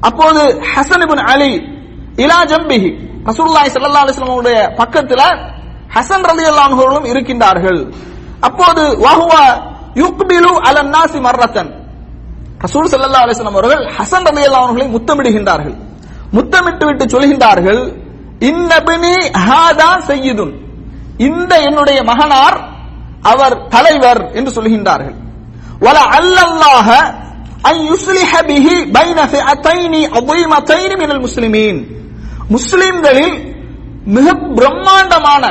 அப்போது 0.10 0.42
ஹசன் 0.74 1.04
இப்னு 1.06 1.24
அலி 1.34 1.52
இலா 2.24 2.40
ஜம்பிஹி 2.52 2.92
ரசூலுல்லாஹி 3.30 3.70
ஸல்லல்லாஹு 3.76 4.04
அலைஹி 4.06 4.18
வஸல்லம் 4.18 4.40
உடைய 4.44 4.60
பக்கத்துல 4.82 5.22
ஹசன் 5.96 6.26
ரலியல்லாஹு 6.32 6.74
அவர்களும் 6.78 7.10
இருக்கின்றார்கள். 7.12 7.80
அப்போது 8.48 8.84
வஹுவ 9.06 9.34
யுக்பிலு 10.04 10.52
அலன் 10.70 10.92
நாசி 10.96 11.20
மர்ரத்தன். 11.28 11.70
ரசூல் 12.64 12.90
சல்லா 12.92 13.22
அலிஸ்லாம் 13.26 13.60
அவர்கள் 13.60 13.84
ஹசன் 13.98 14.26
ரலியல்லாஹு 14.30 14.66
அவர்களை 14.66 14.88
முத்தமிடுகின்றார்கள். 14.96 15.76
முத்தமிட்டு 16.38 16.86
விட்டு 16.90 17.06
சொல்கின்றார்கள் 17.14 17.82
இன்னபினி 18.50 19.16
ஹாதா 19.48 19.90
செய்யுதுன் 20.10 20.54
இந்த 21.28 21.54
என்னுடைய 21.68 22.00
மகனார் 22.10 22.58
அவர் 23.32 23.56
தலைவர் 23.74 24.22
என்று 24.38 24.52
சொல்கின்றார்கள். 24.58 25.18
வல 25.86 25.98
அல்லல்லாஹ 26.18 26.88
அன் 27.70 27.82
யுஸ்லிஹ 27.92 28.32
பிஹி 28.50 28.76
பைன 28.98 29.20
ஃபிஅத்தைனி 29.32 30.02
அதீமத்தைனி 30.20 30.96
மினல் 31.02 31.24
முஸ்லிமீன். 31.26 31.80
முஸ்லிம்களில் 32.56 33.36
மிக 34.16 34.28
பிரம்மாண்டமான 34.58 35.44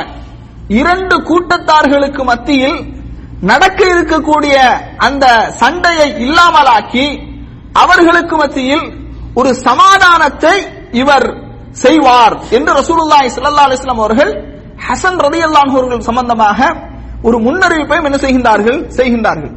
இரண்டு 0.79 1.15
கூட்டத்தார்களுக்கு 1.29 2.21
மத்தியில் 2.31 2.79
நடக்க 3.49 3.79
இருக்கக்கூடிய 3.93 4.55
அந்த 5.07 5.25
சண்டையை 5.61 6.07
இல்லாமலாக்கி 6.25 7.05
அவர்களுக்கு 7.83 8.35
மத்தியில் 8.41 8.85
ஒரு 9.39 9.51
சமாதானத்தை 9.67 10.55
இவர் 11.01 11.27
செய்வார் 11.83 12.35
என்று 12.57 12.71
ரசூலுல்லாய் 12.79 13.31
சல்லா 13.35 13.65
அலிஸ்லாம் 13.67 14.03
அவர்கள் 14.03 14.31
ஹசன் 14.87 15.19
ரதி 15.25 15.39
அவர்கள் 15.75 16.07
சம்பந்தமாக 16.09 16.59
ஒரு 17.27 17.37
முன்னறிவிப்பையும் 17.45 18.07
என்ன 18.09 18.17
செய்கின்றார்கள்? 18.23 18.79
செய்கின்றார்கள். 18.97 19.51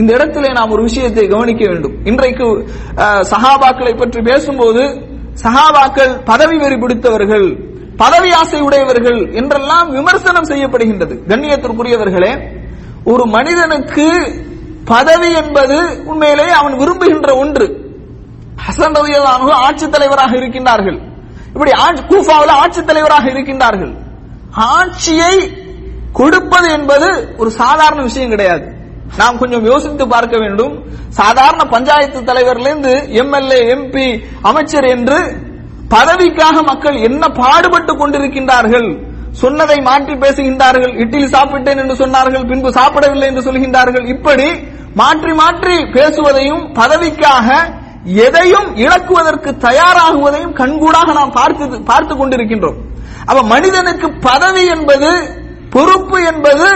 இந்த 0.00 0.10
இடத்திலே 0.16 0.50
நாம் 0.58 0.72
ஒரு 0.76 0.82
விஷயத்தை 0.88 1.24
கவனிக்க 1.34 1.62
வேண்டும். 1.70 1.94
இன்றைக்கு 2.10 2.46
சகாபாக்களை 3.32 3.32
சஹாபாக்களை 3.32 3.92
பற்றி 4.00 4.20
பேசும்போது 4.30 4.82
சஹாபாக்கள் 5.44 6.12
பதவி 6.30 6.56
வெறி 6.62 6.76
பிடித்தவர்கள் 6.82 7.46
பதவி 8.02 8.30
ஆசை 8.40 8.60
உடையவர்கள் 8.68 9.20
என்றெல்லாம் 9.40 9.88
விமர்சனம் 9.98 10.48
செய்யப்படுகின்றது. 10.50 11.14
கண்ணியத்திற்குரியவர்களே 11.30 12.32
ஒரு 13.04 13.26
மனிதனுக்கு 13.26 14.06
பதவி 14.84 15.32
என்பது 15.32 16.02
உண்மையிலே 16.04 16.50
அவன் 16.50 16.76
விரும்புகின்ற 16.76 17.36
ஒன்று. 17.36 17.66
ஹசன் 18.66 18.94
ரலியல்லாஹு 18.98 19.50
ஆட்சி 19.50 19.90
தலைவராக 19.90 20.36
இருக்கின்றார்கள். 20.36 20.98
இப்படி 21.46 21.70
கூஃபாவில் 22.08 22.50
ஆட்சி 22.50 22.84
தலைவராக 22.84 23.30
இருக்கின்றார்கள். 23.30 23.96
ஆட்சியை 24.50 25.62
கொடுப்பது 26.12 26.70
என்பது 26.70 27.34
ஒரு 27.36 27.50
சாதாரண 27.50 28.02
விஷயம் 28.02 28.28
கிடையாது. 28.28 28.72
நாம் 29.16 29.38
கொஞ்சம் 29.38 29.64
யோசித்து 29.64 30.08
பார்க்க 30.08 30.38
வேண்டும். 30.38 30.84
சாதாரண 31.08 31.64
பஞ்சாயத்து 31.64 32.20
தலைவர்லேருந்து 32.20 33.08
எம்எல்ஏ 33.08 33.74
எம்பி 33.74 34.24
அமைச்சர் 34.42 34.84
என்று 34.84 35.36
பதவிக்காக 35.88 36.62
மக்கள் 36.62 36.94
என்ன 36.94 37.28
பாடுபட்டு 37.28 37.92
கொண்டிருக்கின்றார்கள்? 37.96 39.13
சொன்னதை 39.42 39.76
மாற்றி 39.88 40.14
பேசுகின்றார்கள். 40.24 40.92
இட்லி 41.02 41.26
சாப்பிட்டேன் 41.36 41.80
என்று 41.82 41.96
சொன்னார்கள். 42.02 42.44
பின்பு 42.50 42.70
சாப்பிடவில்லை 42.78 43.28
என்று 43.30 43.46
சொல்கின்றார்கள். 43.46 44.06
இப்படி 44.14 44.48
மாற்றி 45.00 45.32
மாற்றி 45.40 45.76
பேசுவதையும் 45.96 46.64
பதவிக்காக 46.80 47.48
எதையும் 48.24 48.68
இழக்குவதற்கு 48.84 49.50
தயாராகுவதையும் 49.66 50.56
கண்கூடாக 50.60 51.12
நாம் 51.18 51.36
பார்த்து 51.38 51.80
பார்த்து 51.90 52.14
கொண்டிருக்கின்றோம். 52.16 52.78
அப்ப 53.28 53.40
மனிதனுக்கு 53.54 54.08
பதவி 54.28 54.64
என்பது 54.74 55.10
பொறுப்பு 55.74 56.18
என்பது 56.30 56.66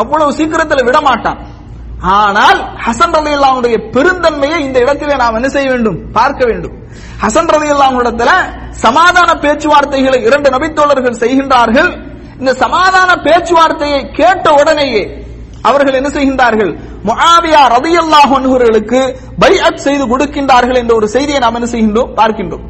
அவ்வளவு 0.00 0.36
சீக்கிரத்தில் 0.38 0.86
விடமாட்டான். 0.86 1.40
ஆனால் 2.00 2.58
ஹசன் 2.86 3.14
ரதி 3.14 3.32
அல்லாவுடைய 3.36 3.90
பெருந்தன்மையை 3.90 4.58
இந்த 4.58 4.78
இடத்திலே 4.78 5.16
நாம் 5.16 5.34
என்ன 5.34 5.48
செய்ய 5.48 5.70
வேண்டும்? 5.70 6.12
பார்க்க 6.12 6.44
வேண்டும். 6.44 6.72
ஹசன் 7.22 7.50
ரதி 7.54 7.68
இடத்துல 7.68 8.30
சமாதான 8.70 9.34
பேச்சுவார்த்தைகளை 9.34 10.22
இரண்டு 10.22 10.50
நபித்தோழர்கள் 10.50 11.20
செய்கின்றார்கள். 11.20 12.02
இந்த 12.38 12.54
சமாதான 12.54 13.14
பேச்சுவார்த்தையை 13.14 14.12
கேட்ட 14.12 14.52
உடனேயே 14.52 15.24
அவர்கள் 15.62 15.94
என்ன 15.94 16.08
செய்கின்றார்கள்? 16.08 16.78
முஆவியா 17.04 17.62
ரதியல்லாஹு 17.76 18.34
அன்ஹுர்களுக்கு 18.38 19.16
பைஅத் 19.38 19.74
செய்து 19.74 20.16
கொடுக்கின்றார்கள் 20.16 20.76
என்ற 20.76 20.94
ஒரு 20.94 21.08
செய்தியை 21.08 21.38
நாம் 21.40 21.54
என்ன 21.54 21.66
செய்கின்றோம்? 21.66 22.12
பார்க்கின்றோம். 22.16 22.64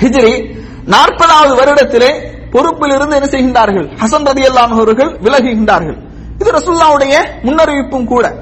ஹிஜ்ரி 0.00 0.60
நாற்பதாவது 0.86 1.54
வருடத்திலே 1.54 2.40
பொறுப்பில் 2.50 2.90
இருந்து 2.90 3.16
என்ன 3.16 3.28
செய்கின்றார்கள்? 3.28 3.96
ஹசன் 3.96 4.26
ரதியல்லாஹு 4.30 4.70
அவர்கள் 4.70 5.18
விலகுகின்றார்கள். 5.20 5.96
இது 6.40 6.52
ரசுல்லாவுடைய 6.52 7.14
முன்னறிவிப்பும் 7.42 8.04
கூட. 8.04 8.41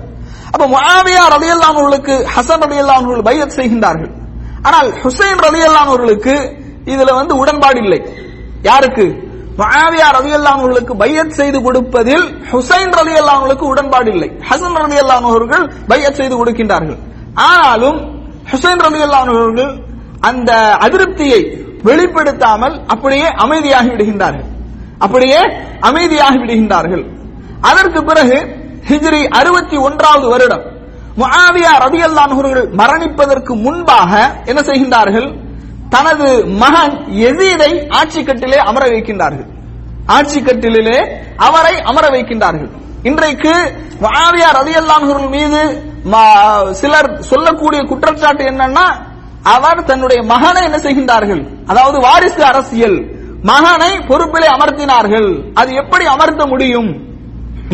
அப்ப 0.53 0.67
முஆவியா 0.67 1.25
ரலியல்லாஹு 1.37 1.75
அவர்களுக்கு 1.75 2.27
ஹசன் 2.37 2.63
ரலியல்லாஹு 2.65 3.01
அவர்கள் 3.01 3.23
பையத் 3.23 3.57
செய்கின்றார்கள். 3.57 4.11
ஆனால் 4.63 4.93
ஹுசைன் 5.03 5.41
ரலியல்லாஹு 5.47 5.89
அவர்களுக்கு 5.93 6.63
இதுல 6.85 7.15
வந்து 7.15 7.37
உடன்பாடு 7.37 7.83
இல்லை. 7.83 8.01
யாருக்கு? 8.63 9.05
முஆவியா 9.59 10.09
ரலியல்லாஹு 10.19 10.59
அவர்களுக்கு 10.61 10.97
பையத் 10.97 11.31
செய்து 11.31 11.63
கொடுப்பதில் 11.63 12.43
ஹுசைன் 12.53 12.93
ரலி 12.99 13.15
அவர்களுக்கு 13.17 13.67
உடன்பாடு 13.67 14.11
இல்லை. 14.11 14.31
ஹசன் 14.51 14.79
ரலியல்லாஹு 14.83 15.25
அவர்கள் 15.25 15.75
பையத் 15.89 16.15
செய்து 16.15 16.45
கொடுக்கின்றார்கள். 16.45 16.99
ஆனாலும் 17.35 17.99
ஹுசைன் 18.53 18.83
ரலியல்லாஹு 18.87 19.37
அவர்கள் 19.37 19.83
அந்த 20.21 20.79
அதிருப்தியை 20.81 21.69
வெளிப்படுத்தாமல் 21.83 22.87
அப்படியே 22.87 23.27
அமைதியாகி 23.27 23.91
விடுகின்றார்கள். 23.93 24.49
அப்படியே 24.99 25.39
அமைதியாகி 25.81 26.39
விடுகின்றார்கள். 26.41 27.05
அதற்கு 27.61 28.05
பிறகு 28.05 28.60
ஹிஜ்ரி 28.89 29.29
அறுபத்தி 29.29 29.77
ஒன்றாவது 29.77 30.29
வருடம். 30.29 30.63
முஆவியா 31.19 31.79
ரதியல்லான் 31.79 32.31
அவர்கள் 32.31 32.71
மரணிப்பதற்கு 32.71 33.61
முன்பாக 33.63 34.37
என்ன 34.45 34.61
செய்கின்றார்கள்? 34.61 35.37
தனது 35.89 36.47
மகன் 36.47 37.05
எசீதை 37.09 37.89
ஆட்சிக்கட்டிலே 37.89 38.57
அமர 38.57 38.89
வைக்கின்றார்கள். 38.89 39.47
ஆட்சிக்கட்டிலே 40.07 41.09
அவரை 41.37 41.81
அமர 41.81 42.09
வைக்கின்றார்கள். 42.09 42.71
இன்றைக்கு 43.03 43.73
முஆவியா 44.01 44.53
ரதியல்லான் 44.53 45.03
அவர்கள் 45.03 45.29
மீது 45.29 45.83
ம- 46.13 46.71
சிலர் 46.71 47.21
சொல்லக்கூடிய 47.21 47.83
குற்றச்சாட்டு 47.83 48.45
என்னன்னா 48.45 48.97
அவர் 49.43 49.85
தன்னுடைய 49.85 50.23
மகனை 50.23 50.63
என்ன 50.63 50.77
செய்கின்றார்கள்? 50.77 51.47
அதாவது 51.67 52.01
வாரிசு 52.01 52.45
அரசியல். 52.45 53.19
மகனை 53.43 53.99
பொறுப்பிலே 53.99 54.47
அமர்த்தினார்கள். 54.47 55.53
அது 55.55 55.73
எப்படி 55.75 56.05
அமர்த்த 56.05 56.47
முடியும்? 56.47 57.10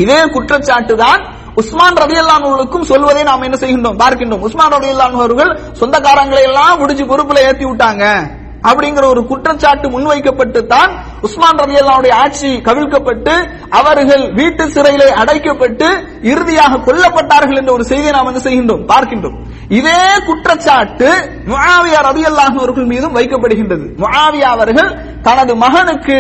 இதே 0.03 0.21
குற்றச்சாட்டு 0.37 0.95
தான் 1.05 1.21
உஸ்மான் 1.61 1.99
ரவி 2.01 2.17
அவர்களுக்கும் 2.23 2.89
சொல்வதை 2.89 3.23
நாம் 3.29 3.45
என்ன 3.47 3.59
செய்கின்றோம்? 3.61 4.01
பார்க்கின்றோம். 4.01 4.43
உஸ்மான் 4.47 4.75
ரதியல்லான் 4.77 5.15
அவர்கள் 5.21 5.53
சொந்தக்காரங்களை 5.81 6.43
எல்லாம் 6.49 6.81
முடிஞ்சு 6.81 7.05
பொறுப்புல 7.13 7.45
ஏத்தி 7.51 7.65
விட்டாங்க. 7.69 8.05
அப்படிங்கிற 8.69 9.05
ஒரு 9.13 9.23
குற்றச்சாட்டு 9.31 9.87
முன்வைக்கப்பட்டு 9.95 10.61
தான் 10.73 10.91
உஸ்மான் 11.27 11.61
ரதியல்லாவுடைய 11.63 12.13
ஆட்சி 12.23 12.51
கவிழ்க்கப்பட்டு 12.69 13.35
அவர்கள் 13.79 14.25
வீட்டு 14.39 14.65
சிறையிலே 14.75 15.09
அடைக்கப்பட்டு 15.23 15.89
இறுதியாக 16.33 16.81
கொல்லப்பட்டார்கள் 16.87 17.61
என்ற 17.61 17.73
ஒரு 17.77 17.85
செய்தியை 17.91 18.13
நாம் 18.17 18.31
என்ன 18.31 18.43
செய்கின்றோம்? 18.47 18.83
பார்க்கின்றோம். 18.93 19.37
இதே 19.79 20.01
குற்றச்சாட்டு 20.29 21.09
முஆவியா 21.53 22.01
ரதியல்லாஹு 22.11 22.57
அவர்கள் 22.63 22.91
மீதும் 22.93 23.17
வைக்கப்படுகின்றது. 23.19 23.87
முகாவியா 24.03 24.51
அவர்கள் 24.57 24.91
தனது 25.29 25.55
மகனுக்கு 25.65 26.19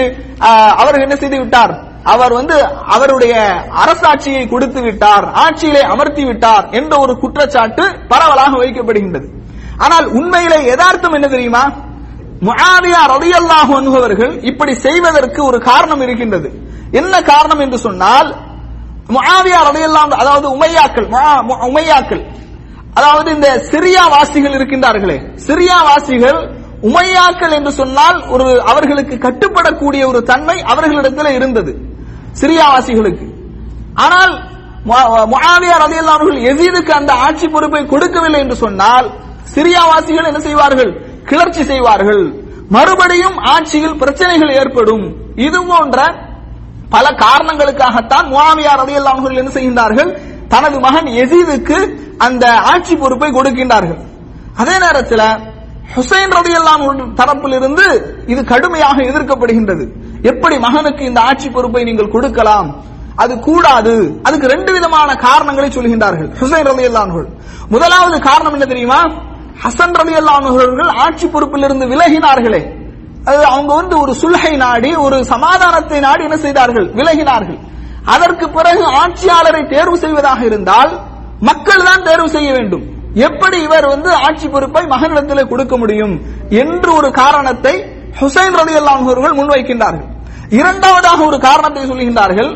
அவர்கள் 0.83 1.05
என்ன 1.07 1.19
செய்து 1.25 1.39
விட்டார்? 1.43 1.75
அவர் 2.13 2.33
வந்து 2.39 2.57
அவருடைய 2.95 3.35
அரசாட்சியை 3.83 4.43
கொடுத்து 4.53 4.81
விட்டார் 4.87 5.27
ஆட்சியிலே 5.45 5.83
அமர்த்தி 5.95 6.25
விட்டார் 6.29 6.67
என்ற 6.79 6.93
ஒரு 7.05 7.15
குற்றச்சாட்டு 7.23 7.85
பரவலாக 8.13 8.53
வைக்கப்படுகின்றது. 8.63 9.27
ஆனால் 9.85 10.07
உண்மையிலே 10.19 10.59
யதார்த்தம் 10.71 11.17
என்ன 11.19 11.29
தெரியுமா? 11.35 11.65
முஆவியா 12.49 13.03
ரலியல்லாஹு 13.15 13.73
அன்ஹு 13.81 14.29
இப்படி 14.51 14.73
செய்வதற்கு 14.87 15.41
ஒரு 15.51 15.59
காரணம் 15.71 16.03
இருக்கின்றது. 16.07 16.49
என்ன 17.01 17.15
காரணம் 17.33 17.63
என்று 17.65 17.79
சொன்னால் 17.87 18.29
முஆவியா 19.17 19.61
ரலியல்லாஹு 19.71 20.21
அதாவது 20.23 20.47
உமையாக்கள் 20.57 21.09
உமையாக்கள் 21.71 22.23
அதாவது 22.99 23.29
இந்த 23.37 23.49
சிரியா 23.73 24.05
வாசிகள் 24.15 24.55
இருக்கின்றார்களே 24.59 25.17
சிரியா 25.47 25.79
வாசிகள் 25.89 26.39
உமையாக்கள் 26.89 27.55
என்று 27.59 27.73
சொன்னால் 27.81 28.19
ஒரு 28.35 28.47
அவர்களுக்கு 28.71 29.15
கட்டுப்படக்கூடிய 29.27 30.03
ஒரு 30.11 30.21
தன்மை 30.31 30.57
அவர்களிடத்தில் 30.73 31.37
இருந்தது. 31.39 31.73
சிரியாவாசிகளுக்கு. 32.41 33.27
ஆனால் 34.05 34.33
முகாவியார் 34.91 35.31
முஆவியா 35.33 35.77
ரலியல்லாஹு 35.85 36.27
அன்ஹு 36.33 36.93
அந்த 37.01 37.13
ஆட்சி 37.27 37.47
பொறுப்பை 37.55 37.83
கொடுக்கவில்லை 37.93 38.41
என்று 38.45 38.57
சொன்னால் 38.65 39.07
சிரியாவாசிகள் 39.55 40.29
என்ன 40.31 40.41
செய்வார்கள்? 40.49 40.93
கிளர்ச்சி 41.31 41.63
செய்வார்கள். 41.71 42.23
மறுபடியும் 42.77 43.37
ஆட்சியில் 43.55 43.99
பிரச்சனைகள் 44.03 44.55
ஏற்படும். 44.61 45.05
இது 45.47 45.59
போன்ற 45.71 45.99
பல 46.95 47.07
காரணங்களுக்காகத்தான் 47.25 48.27
முகாமியார் 48.33 48.81
ரலியல்லாஹு 48.83 49.19
இல்லாமல் 49.21 49.41
என்ன 49.43 49.53
செய்கின்றார்கள்? 49.57 50.11
தனது 50.53 50.77
மகன் 50.87 51.09
எசீதுக்கு 51.23 51.79
அந்த 52.27 52.45
ஆட்சி 52.73 52.95
பொறுப்பை 53.03 53.31
கொடுக்கின்றார்கள். 53.37 54.01
அதே 54.63 54.75
நேரத்தில் 54.85 55.27
ஹுசைன் 55.95 56.35
ரதியெல்லாம் 56.39 56.83
தரப்பில் 56.85 57.17
தரப்பிலிருந்து 57.21 57.87
இது 58.33 58.41
கடுமையாக 58.53 58.97
எதிர்க்கப்படுகின்றது. 59.11 59.85
எப்படி 60.33 60.57
மகனுக்கு 60.67 61.03
இந்த 61.11 61.21
ஆட்சி 61.29 61.49
பொறுப்பை 61.57 61.83
நீங்கள் 61.89 62.13
கொடுக்கலாம்? 62.15 62.69
அது 63.23 63.35
கூடாது. 63.49 63.95
அதுக்கு 64.27 64.47
ரெண்டு 64.55 64.71
விதமான 64.77 65.11
காரணங்களை 65.27 65.69
சொல்கின்றார்கள். 65.77 66.31
ஹுசைன் 66.41 66.67
ரவி 66.71 66.85
அல்லான்கள் 66.89 67.27
முதலாவது 67.75 68.17
காரணம் 68.29 68.55
என்ன 68.57 68.67
தெரியுமா? 68.73 69.01
ஹசன் 69.63 69.95
ரவி 69.99 70.15
அல்லான்கள் 70.21 70.57
அவர்கள் 70.57 70.91
ஆட்சி 71.05 71.27
பொறுப்பிலிருந்து 71.35 71.87
விலகினார்களே. 71.93 72.63
அது 73.29 73.41
அவங்க 73.53 73.71
வந்து 73.81 73.95
ஒரு 74.03 74.13
சுல்கை 74.23 74.53
நாடி 74.65 74.91
ஒரு 75.05 75.17
சமாதானத்தை 75.33 75.99
நாடி 76.07 76.23
என்ன 76.29 76.39
செய்தார்கள்? 76.45 76.87
விலகினார்கள். 76.99 77.59
அதற்கு 78.15 78.47
பிறகு 78.57 78.85
ஆட்சியாளரை 79.03 79.63
தேர்வு 79.73 79.97
செய்வதாக 80.05 80.41
இருந்தால் 80.51 80.93
மக்கள் 81.49 81.87
தான் 81.89 82.05
தேர்வு 82.09 82.29
செய்ய 82.37 82.51
வேண்டும். 82.57 82.85
எப்படி 83.29 83.59
இவர் 83.67 83.87
வந்து 83.95 84.11
ஆட்சி 84.27 84.47
பொறுப்பை 84.55 84.83
மகனிடத்தில் 84.95 85.51
கொடுக்க 85.53 85.75
முடியும்? 85.83 86.15
என்று 86.63 86.91
ஒரு 86.99 87.09
காரணத்தை 87.23 87.75
ஹுசைன் 88.21 88.57
ரதி 88.61 88.75
அவர்கள் 88.93 89.39
முன்வைக்கின்றார்கள். 89.41 90.11
இரண்டாவதாக 90.59 91.21
ஒரு 91.25 91.39
காரணத்தை 91.39 91.83
சொல்கின்றார்கள் 91.91 92.51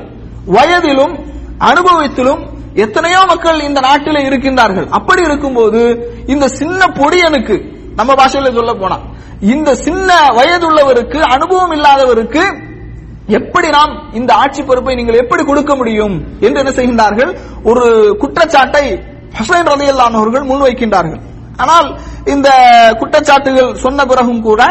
வயதிலும் 0.57 1.15
அனுபவத்திலும் 1.71 2.43
எத்தனையோ 2.75 3.21
மக்கள் 3.31 3.61
இந்த 3.61 3.81
நாட்டில் 3.81 4.27
இருக்கின்றார்கள். 4.29 4.87
அப்படி 4.99 5.23
இருக்கும்போது 5.23 5.81
இந்த 6.27 6.49
சின்ன 6.49 6.81
பொடியனுக்கு 6.99 7.57
நம்ம 7.99 8.13
பாஷையில 8.21 8.53
சொல்ல 8.59 8.75
போனா 8.75 8.99
இந்த 9.41 9.71
சின்ன 9.75 10.11
வயதுள்ளவருக்கு 10.39 11.21
அனுபவம் 11.35 11.73
இல்லாதவருக்கு 11.77 12.43
எப்படி 13.39 13.69
நாம் 13.69 13.93
இந்த 14.13 14.35
ஆட்சி 14.35 14.63
பொறுப்பை 14.63 14.95
நீங்கள் 14.95 15.21
எப்படி 15.23 15.43
கொடுக்க 15.45 15.75
முடியும் 15.77 16.15
என்று 16.41 16.61
என்ன 16.63 16.73
செய்கின்றார்கள்? 16.79 17.33
ஒரு 17.63 17.85
குற்றச்சாட்டை 18.23 18.85
ஹுசைன் 19.39 19.69
ரதி 19.73 19.89
அவர்கள் 20.21 20.49
முன்வைக்கின்றார்கள். 20.51 21.21
ஆனால் 21.57 21.89
இந்த 22.35 22.49
குற்றச்சாட்டுகள் 23.01 23.75
சொன்ன 23.75 24.05
பிறகும் 24.05 24.43
கூட 24.43 24.63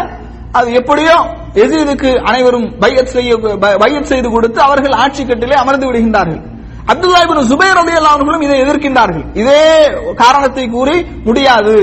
அது 0.52 0.74
எப்படியோ 0.74 1.18
எசீதுக்கு 1.56 2.10
அனைவரும் 2.24 2.68
பையத் 2.80 3.08
செய்ய 3.08 3.32
பையத் 3.80 4.06
செய்து 4.06 4.30
கொடுத்து 4.30 4.62
அவர்கள் 4.62 4.92
ஆட்சி 4.94 5.24
கட்டிலே 5.24 5.56
அமர்ந்து 5.56 5.88
விடுகின்றார்கள்? 5.88 6.42
அப்துல்லா 6.88 7.20
இபின் 7.26 7.50
சுபைர் 7.50 7.78
அலி 7.78 7.92
அவர்களும் 8.08 8.42
இதை 8.42 8.58
எதிர்க்கின்றார்கள். 8.62 9.26
இதே 9.34 9.64
காரணத்தை 10.16 10.70
கூறி 10.70 10.96
முடியாது. 11.26 11.76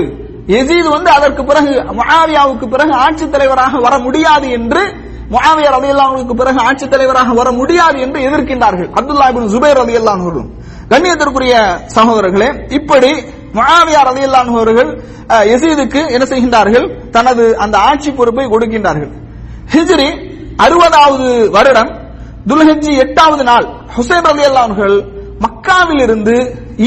எசீது 0.49 0.89
வந்து 0.89 1.11
அதற்கு 1.11 1.43
பிறகு 1.43 1.71
முஆவியாவுக்கு 1.93 2.65
பிறகு 2.67 2.93
ஆட்சி 2.97 3.25
தலைவராக 3.27 3.79
வர 3.79 3.97
முடியாது 3.97 4.47
என்று 4.49 4.83
முஆவியா 5.31 5.71
அலி 5.71 5.87
அல்லாவுக்கு 5.87 6.35
பிறகு 6.35 6.59
ஆட்சி 6.59 6.85
தலைவராக 6.87 7.33
வர 7.33 7.51
முடியாது 7.51 7.97
என்று 8.01 8.19
எதிர்க்கின்றார்கள் 8.21 8.89
அப்துல்லா 8.95 9.25
இபின் 9.29 9.49
சுபைர் 9.49 9.79
அலி 9.79 9.95
அவர்களும் 9.97 10.49
கண்ணியத்திற்குரிய 10.89 11.55
சகோதரர்களே 11.95 12.49
இப்படி 12.69 13.11
முஆவியா 13.53 14.01
அலி 14.05 14.23
அவர்கள் 14.53 14.91
அஹ், 15.29 15.45
என்ன 16.15 16.25
செய்கின்றார்கள்? 16.25 16.85
தனது 17.11 17.57
அந்த 17.57 17.77
ஆட்சி 17.77 18.11
பொறுப்பை 18.11 18.45
கொடுக்கின்றார்கள். 18.47 19.11
ஹிஜ்ரி 19.73 20.09
அறுபதாவது 20.65 21.49
வருடம் 21.49 21.91
துல்ஹஜ்ஜி 22.49 22.91
எட்டாவது 22.97 23.43
நாள். 23.43 23.65
ஹுசைன் 23.95 24.27
அலி 24.31 24.43
அவர்கள் 24.43 24.95
மக்காவில் 25.41 26.01
இருந்து 26.01 26.35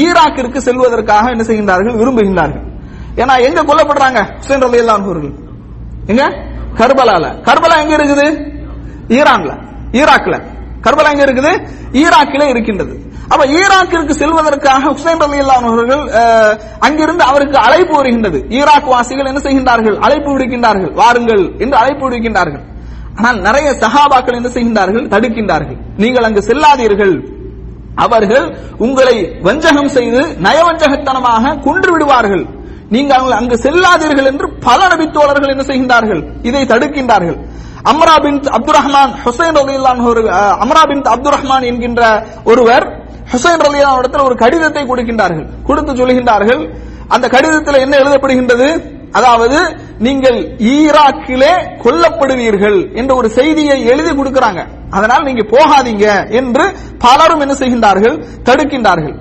ஈராக்கிற்கு 0.03 0.59
செல்வதற்காக 0.59 1.25
என்ன 1.29 1.43
செய்கின்றார்கள்? 1.43 1.95
விரும்புகின்றார்கள். 1.97 2.63
ஏன்னா 3.15 3.35
எங்க 3.41 3.61
கொல்லப்படுறாங்க? 3.61 4.19
ஹுசைன் 4.39 4.63
அலி 4.63 4.79
அவர்கள். 4.87 5.33
எங்க? 6.07 6.23
கர்பலால. 6.79 7.25
கர்பலா 7.47 7.77
எங்க 7.79 7.95
இருக்குது? 7.97 8.25
ஈரான்ல. 9.09 9.51
ஈராக்ல 9.93 10.35
கர்பலா 10.81 11.09
எங்க 11.09 11.23
இருக்குது? 11.23 11.51
ஈராக்கில 11.93 12.43
இருக்கின்றது. 12.49 12.93
அப்ப 13.29 13.45
ஈராக்கிற்கு 13.57 14.13
செல்வதற்காக 14.13 14.83
ஹுசைன் 14.87 15.21
ரலியல்லாஹு 15.25 15.65
அவர்கள் 15.65 16.01
அஹ், 16.21 16.53
அங்கிருந்து 16.79 17.23
அவருக்கு 17.23 17.57
அழைப்பு 17.57 17.93
வருகின்றது. 17.95 18.39
ஈராக் 18.49 18.85
வாசிகள் 18.85 19.25
என்ன 19.25 19.39
செய்கின்றார்கள்? 19.39 19.97
அழைப்பு 20.01 20.29
விடுக்கின்றார்கள். 20.33 20.91
வாருங்கள் 20.95 21.43
என்று 21.59 21.77
அழைப்பு 21.77 22.03
விடுக்கின்றார்கள். 22.07 22.63
ஆனால் 23.17 23.39
நிறைய 23.41 23.67
சகாபாக்கள் 23.83 24.37
என்ன 24.39 24.49
செய்கின்றார்கள்? 24.49 25.05
தடுக்கின்றார்கள். 25.13 25.77
நீங்கள் 25.97 26.23
அங்கு 26.23 26.41
செல்லாதீர்கள். 26.49 27.13
அவர்கள் 27.97 28.45
உங்களை 28.79 29.15
வஞ்சகம் 29.41 29.89
செய்து 29.89 30.21
நயவஞ்சகத்தனமாக 30.45 31.55
கொன்று 31.65 31.89
விடுவார்கள். 31.93 32.43
நீங்கள் 32.89 33.27
அங்கு 33.31 33.55
செல்லாதீர்கள் 33.65 34.29
என்று 34.31 34.47
பல 34.65 34.79
நபித்தோழர்கள் 34.87 35.53
என்ன 35.53 35.63
செய்கின்றார்கள்? 35.63 36.21
இதை 36.41 36.63
தடுக்கின்றார்கள். 36.65 37.37
அம்ரா 37.91 38.15
பின் 38.23 38.39
அப்துல் 38.57 38.77
ரஹ்மான் 38.79 39.13
ஹுசைன் 39.23 39.57
ரலியல்லாஹு 39.59 40.07
ஒரு 40.11 40.21
அஹ், 40.31 40.55
அம்ரா 40.63 40.83
பின் 40.89 41.03
அப்துல் 41.13 41.33
ரஹ்மான் 41.33 41.67
என்கின்ற 41.69 42.01
ஒருவர் 42.43 42.85
ஹுசைன் 43.31 43.63
ரலியல்லாஹு 43.67 44.01
இடத்தில் 44.01 44.27
ஒரு 44.27 44.35
கடிதத்தை 44.35 44.83
கொடுக்கின்றார்கள். 44.85 45.47
கொடுத்து 45.63 45.91
சொல்கின்றார்கள் 45.93 46.61
அந்த 47.09 47.25
கடிதத்தில் 47.27 47.83
என்ன 47.85 47.93
எழுதப்படுகின்றது? 47.97 48.67
அதாவது 49.17 49.57
நீங்கள் 50.05 50.37
ஈராக்கிலே 50.73 51.53
கொல்லப்படுவீர்கள் 51.83 52.77
என்ற 52.99 53.11
ஒரு 53.19 53.29
செய்தியை 53.37 53.77
எழுதி 53.91 54.11
கொடுக்கிறாங்க. 54.19 54.61
அதனால் 54.97 55.27
நீங்க 55.29 55.43
போகாதீங்க 55.55 56.05
என்று 56.39 56.65
பலரும் 57.05 57.43
என்ன 57.45 57.53
செய்கின்றார்கள்? 57.61 58.15
தடுக்கின்றார்கள். 58.47 59.15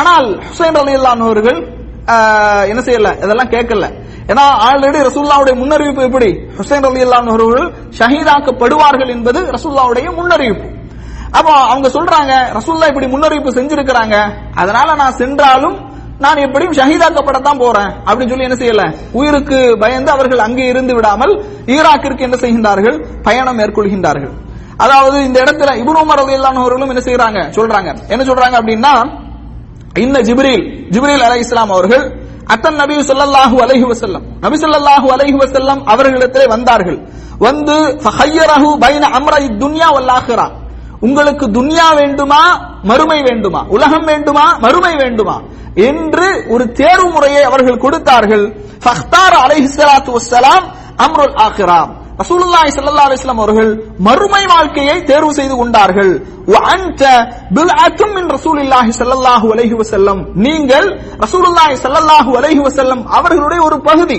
ஆனால் 0.00 0.28
ஹுசைன் 0.46 0.78
அலி 0.82 0.94
அவர்கள் 1.26 1.60
என்ன 2.70 2.80
செய்யல? 2.88 3.10
இதெல்லாம் 3.24 3.52
கேட்கல. 3.56 3.86
ஏன்னா 4.30 4.44
ஆல்ரெடி 4.68 4.98
ரசூல்லாவுடைய 5.08 5.54
முன்னறிவிப்பு 5.60 6.02
எப்படி? 6.08 6.30
ஹுசைன் 6.58 6.86
அலி 6.88 7.00
அவர்கள் 7.20 7.66
ஷஹீதாக்கப்படுவார்கள் 8.00 9.10
என்பது 9.16 9.40
ரசூல்லாவுடைய 9.56 10.08
முன்னறிவிப்பு. 10.18 10.68
அப்போ 11.38 11.52
அவங்க 11.72 11.88
சொல்றாங்க 11.96 12.32
ரசூல்லா 12.58 12.86
இப்படி 12.90 13.08
முன்னறிவிப்பு 13.14 13.50
செஞ்சிருக்கிறாங்க. 13.58 14.16
அதனால 14.62 14.88
நான் 15.00 15.18
சென்றாலும் 15.22 15.76
நான் 16.24 16.42
எப்படியும் 16.46 16.76
ஷஹீதாக்கப்படத்தான் 16.78 17.60
போறேன். 17.64 17.90
அப்படின்னு 18.08 18.32
சொல்லி 18.32 18.46
என்ன 18.48 18.58
செய்யல? 18.62 18.82
உயிருக்கு 19.18 19.58
பயந்து 19.82 20.10
அவர்கள் 20.14 20.44
அங்கே 20.46 20.64
இருந்து 20.72 20.92
விடாமல் 20.98 21.32
ஈராக்கிற்கு 21.74 22.26
என்ன 22.28 22.36
செய்கின்றார்கள்? 22.42 22.96
பயணம் 23.26 23.58
மேற்கொள்கின்றார்கள். 23.60 24.32
அதாவது 24.84 25.16
இந்த 25.28 25.38
இடத்துல 25.44 25.70
இப்னு 25.80 26.02
உமர் 26.04 26.20
ரலியல்லாஹு 26.22 26.60
அவர்களும் 26.64 26.92
என்ன 26.94 27.02
செய்யறாங்க 27.08 27.40
சொல்றாங்க. 27.56 27.90
என்ன 28.12 28.22
சொல்றாங்க 28.30 28.56
அப்படின்னா 28.60 28.92
இந்த 30.04 30.18
ஜிப்ரீல் 30.28 30.64
ஜிப்ரீல் 30.94 31.24
அலை 31.28 31.38
இஸ்லாம் 31.44 31.72
அவர்கள் 31.76 32.04
அத்தன் 32.54 32.78
நபி 32.82 32.94
சொல்லல்லாஹு 33.10 33.56
அலைஹி 33.64 33.86
வசல்லம் 33.92 34.24
நபி 34.44 34.56
சொல்லல்லாஹு 34.64 35.08
அலைஹி 35.16 35.36
வசல்லம் 35.44 35.80
அவர்களிடத்திலே 35.92 36.46
வந்தார்கள். 36.54 36.98
வந்து 37.46 37.76
ஃபஹய்யரஹு 38.02 38.70
பைன 38.84 39.04
அம்ரை 39.18 39.44
துன்யா 39.62 39.88
வல் 39.96 40.10
உங்களுக்கு 41.02 41.46
துன்யா 41.58 41.88
வேண்டுமா 42.00 42.42
மறுமை 42.90 43.18
வேண்டுமா? 43.28 43.60
உலகம் 43.76 44.06
வேண்டுமா 44.10 44.46
மறுமை 44.64 44.92
வேண்டுமா? 45.02 45.36
என்று 45.88 46.28
ஒரு 46.54 46.64
தேர்வு 46.80 47.08
முறையை 47.14 47.42
அவர்கள் 47.42 47.82
கொடுத்தார்கள். 47.84 48.44
ஃபஹ்தார் 48.84 49.36
அலைஹி 49.44 49.68
வஸ்ஸலாம் 50.16 50.64
அம்ருல் 51.06 51.36
ஆখিরা 51.46 51.80
ரசூலுல்லாஹி 52.22 52.70
ஸல்லல்லாஹு 52.76 53.08
அலைஹி 53.08 53.20
வஸல்லம் 53.20 53.42
அவர்கள் 53.42 53.70
மறுமை 53.98 54.42
வாழ்க்கையை 54.54 54.96
தேர்வு 55.10 55.32
செய்து 55.38 55.54
கொண்டார்கள். 55.56 56.12
வ 56.52 56.56
அன்த 56.72 57.02
பில்அத்தும் 57.56 58.12
மின் 58.16 58.28
ரசூலுல்லாஹி 58.36 58.92
ஸல்லல்லாஹு 59.00 59.46
அலைஹி 59.54 59.74
வஸல்லம். 59.80 60.20
நீங்கள் 60.46 60.88
ரசூலுல்லாஹி 61.24 61.74
ஸல்லல்லாஹு 61.84 62.30
அலைஹி 62.40 62.60
வஸல்லம் 62.68 63.02
அவர்களுடைய 63.18 63.60
ஒரு 63.68 63.78
பகுதி. 63.88 64.18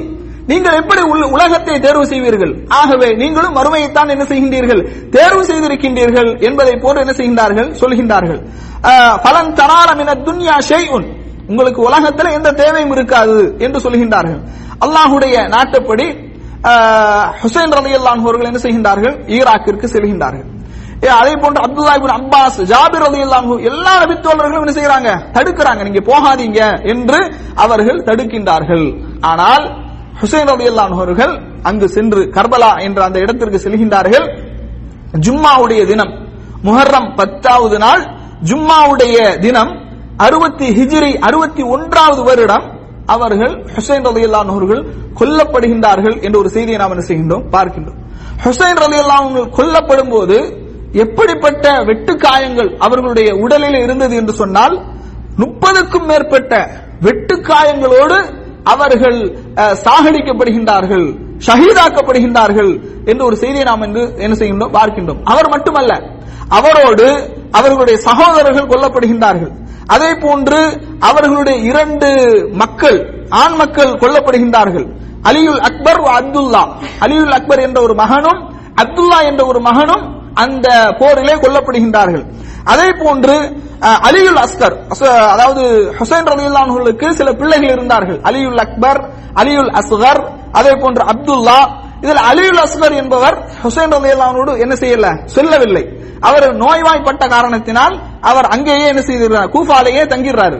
நீங்கள் 0.51 0.79
எப்படி 0.81 1.01
உலகத்தை 1.35 1.75
தேர்வு 1.85 2.05
செய்வீர்கள்? 2.11 2.53
ஆகவே 2.79 3.09
நீங்களும் 3.21 3.55
மறுமையைத்தான் 3.57 4.13
என்ன 4.15 4.23
செய்கின்றீர்கள்? 4.31 4.81
தேர்வு 5.15 5.43
செய்திருக்கின்றீர்கள் 5.49 6.29
என்பதை 6.49 6.75
போன்று 6.83 7.03
என்ன 7.03 7.13
செய்கின்றார்கள்? 7.19 7.69
சொல்கின்றார்கள். 7.81 8.41
பலன் 9.25 9.53
தரான 9.59 9.89
என 10.03 10.13
துன்யா 10.27 10.55
ஷைஉன். 10.69 11.07
உங்களுக்கு 11.51 11.81
உலகத்தில் 11.89 12.35
எந்த 12.37 12.49
தேவையும் 12.61 12.93
இருக்காது 12.95 13.37
என்று 13.65 13.79
சொல்கின்றார்கள். 13.85 14.41
அல்லாஹுடைய 14.85 15.35
நாட்டுப்படி 15.55 16.07
ஆஹ், 16.71 17.27
ஹுசைன் 17.41 17.71
ரலியல்லாஹு 17.77 18.25
அவர்கள் 18.25 18.49
என்ன 18.49 18.59
செய்கின்றார்கள்? 18.65 19.13
ஈராக்கிற்கு 19.35 19.87
செல்கின்றார்கள். 19.93 20.47
ஏ, 21.05 21.07
அதே 21.21 21.33
போன்று 21.43 21.59
அப்துல்லா 21.65 21.93
இப்னு 21.99 22.17
அப்பாஸ் 22.19 22.59
ஜாபிர் 22.71 23.03
ரலியல்லாஹு 23.05 23.53
எல்லா 23.69 23.93
நபித்தோழர்களும் 24.01 24.63
என்ன 24.65 24.73
செய்யறாங்க? 24.77 25.09
தடுக்கிறாங்க. 25.37 25.81
நீங்க 25.87 26.01
போகாதீங்க 26.11 26.59
என்று 26.93 27.19
அவர்கள் 27.63 28.03
தடுக்கின்றார்கள். 28.09 28.85
ஆனால் 29.31 29.65
ஹுசைன் 30.21 30.49
ரலியல்லாஹு 30.53 30.95
அவர்கள் 30.97 31.33
அங்கு 31.69 31.87
சென்று 31.95 32.21
கர்பலா 32.35 32.71
என்ற 32.87 32.99
அந்த 33.07 33.17
இடத்திற்கு 33.19 33.57
செல்கின்றார்கள். 33.65 34.25
ஜும்மாவுடைய 35.25 35.81
தினம் 35.91 36.11
முஹர்ரம் 36.67 37.09
பத்தாவது 37.19 37.77
நாள் 37.85 38.03
ஜும்மாவுடைய 38.49 39.15
தினம் 39.45 39.71
அறுபத்தி 40.25 40.67
ஹிஜிரி 40.77 41.11
அறுபத்தி 41.27 41.63
ஒன்றாவது 41.75 42.21
வருடம் 42.23 42.65
அவர்கள் 43.05 43.53
ஹுசைன் 43.75 44.05
ரலியல்லாஹு 44.09 44.51
அவர்கள் 44.53 44.81
கொல்லப்படுகின்றார்கள் 45.19 46.15
என்ற 46.25 46.35
ஒரு 46.39 46.49
செய்தியை 46.55 46.77
நாம் 46.81 46.93
என்ன 46.95 47.05
செய்கின்றோம்? 47.07 47.45
பார்க்கின்றோம். 47.55 47.97
ஹுசைன் 48.43 48.79
ரலியல்லாஹு 48.85 49.23
அவர்கள் 49.23 49.55
கொல்லப்படும் 49.57 50.11
போது 50.15 50.37
எப்படிப்பட்ட 51.03 51.65
வெட்டு 51.89 52.13
காயங்கள் 52.25 52.69
அவர்களுடைய 52.85 53.29
உடலில் 53.43 53.79
இருந்தது 53.85 54.15
என்று 54.15 54.33
சொன்னால் 54.41 54.75
முப்பதுக்கும் 55.37 56.07
மேற்பட்ட 56.11 56.53
வெட்டு 56.99 57.35
காயங்களோடு 57.49 58.17
அவர்கள் 58.73 59.19
சாகடிக்கப்படுகின்றார்கள் 59.85 61.05
ஷஹீதாக்கப்படுகின்றார்கள் 61.47 62.71
என்று 63.09 63.23
ஒரு 63.29 63.35
செய்தியை 63.43 63.65
நாம் 63.69 63.85
என்ன 64.25 64.33
செய்கின்றோம் 64.41 64.75
பார்க்கின்றோம். 64.77 65.21
அவர் 65.31 65.49
மட்டுமல்ல 65.53 65.93
அவரோடு 66.57 67.07
அவர்களுடைய 67.57 67.97
சகோதரர்கள் 68.09 68.71
கொல்லப்படுகின்றார்கள். 68.71 69.51
அதே 69.95 70.09
போன்று 70.23 70.59
அவர்களுடைய 71.09 71.57
இரண்டு 71.69 72.09
மக்கள் 72.61 72.99
ஆண் 73.41 73.55
மக்கள் 73.61 73.91
கொல்லப்படுகின்றார்கள். 74.03 74.87
அலியுல் 75.29 75.61
அக்பர் 75.69 76.01
அப்துல்லா. 76.19 76.63
அலியுல் 77.05 77.35
அக்பர் 77.39 77.63
என்ற 77.67 77.77
ஒரு 77.87 77.95
மகனும் 78.03 78.39
அப்துல்லா 78.83 79.19
என்ற 79.29 79.41
ஒரு 79.51 79.59
மகனும் 79.69 80.03
அந்த 80.43 80.67
போரிலே 81.01 81.35
கொல்லப்படுகின்றார்கள். 81.43 82.23
அதே 82.71 82.87
போன்று 83.03 83.35
அலியுல் 83.81 84.39
அஸ்கர் 84.45 84.75
அதாவது 85.33 85.63
ஹுசைன் 85.99 86.27
ரலியல்லாஹுவுக்கு 86.31 87.09
சில 87.19 87.33
பிள்ளைகள் 87.33 87.73
இருந்தார்கள். 87.75 88.19
அலியுல் 88.29 88.61
அக்பர் 88.65 88.99
அலியுல் 89.41 89.71
அஸ்கர் 89.79 90.21
அதே 90.59 90.73
போன்று 90.81 91.03
அப்துல்லா. 91.13 91.59
இதில் 92.03 92.21
அலியுல் 92.31 92.61
அஸ்கர் 92.65 92.95
என்பவர் 93.01 93.37
ஹுசைன் 93.63 93.93
ரலியல்லாஹு 93.95 94.57
என்ன 94.57 94.75
செய்யல? 94.75 95.07
சொல்லவில்லை. 95.25 95.83
அவர் 96.19 96.45
நோய்வாய்ப்பட்ட 96.63 97.23
காரணத்தினால் 97.27 97.95
அவர் 98.21 98.45
அங்கேயே 98.45 98.87
என்ன 98.87 99.01
செய்திருக்கிறார்? 99.01 99.51
கூஃபாலேயே 99.55 100.03
தங்கிடுறாரு. 100.13 100.59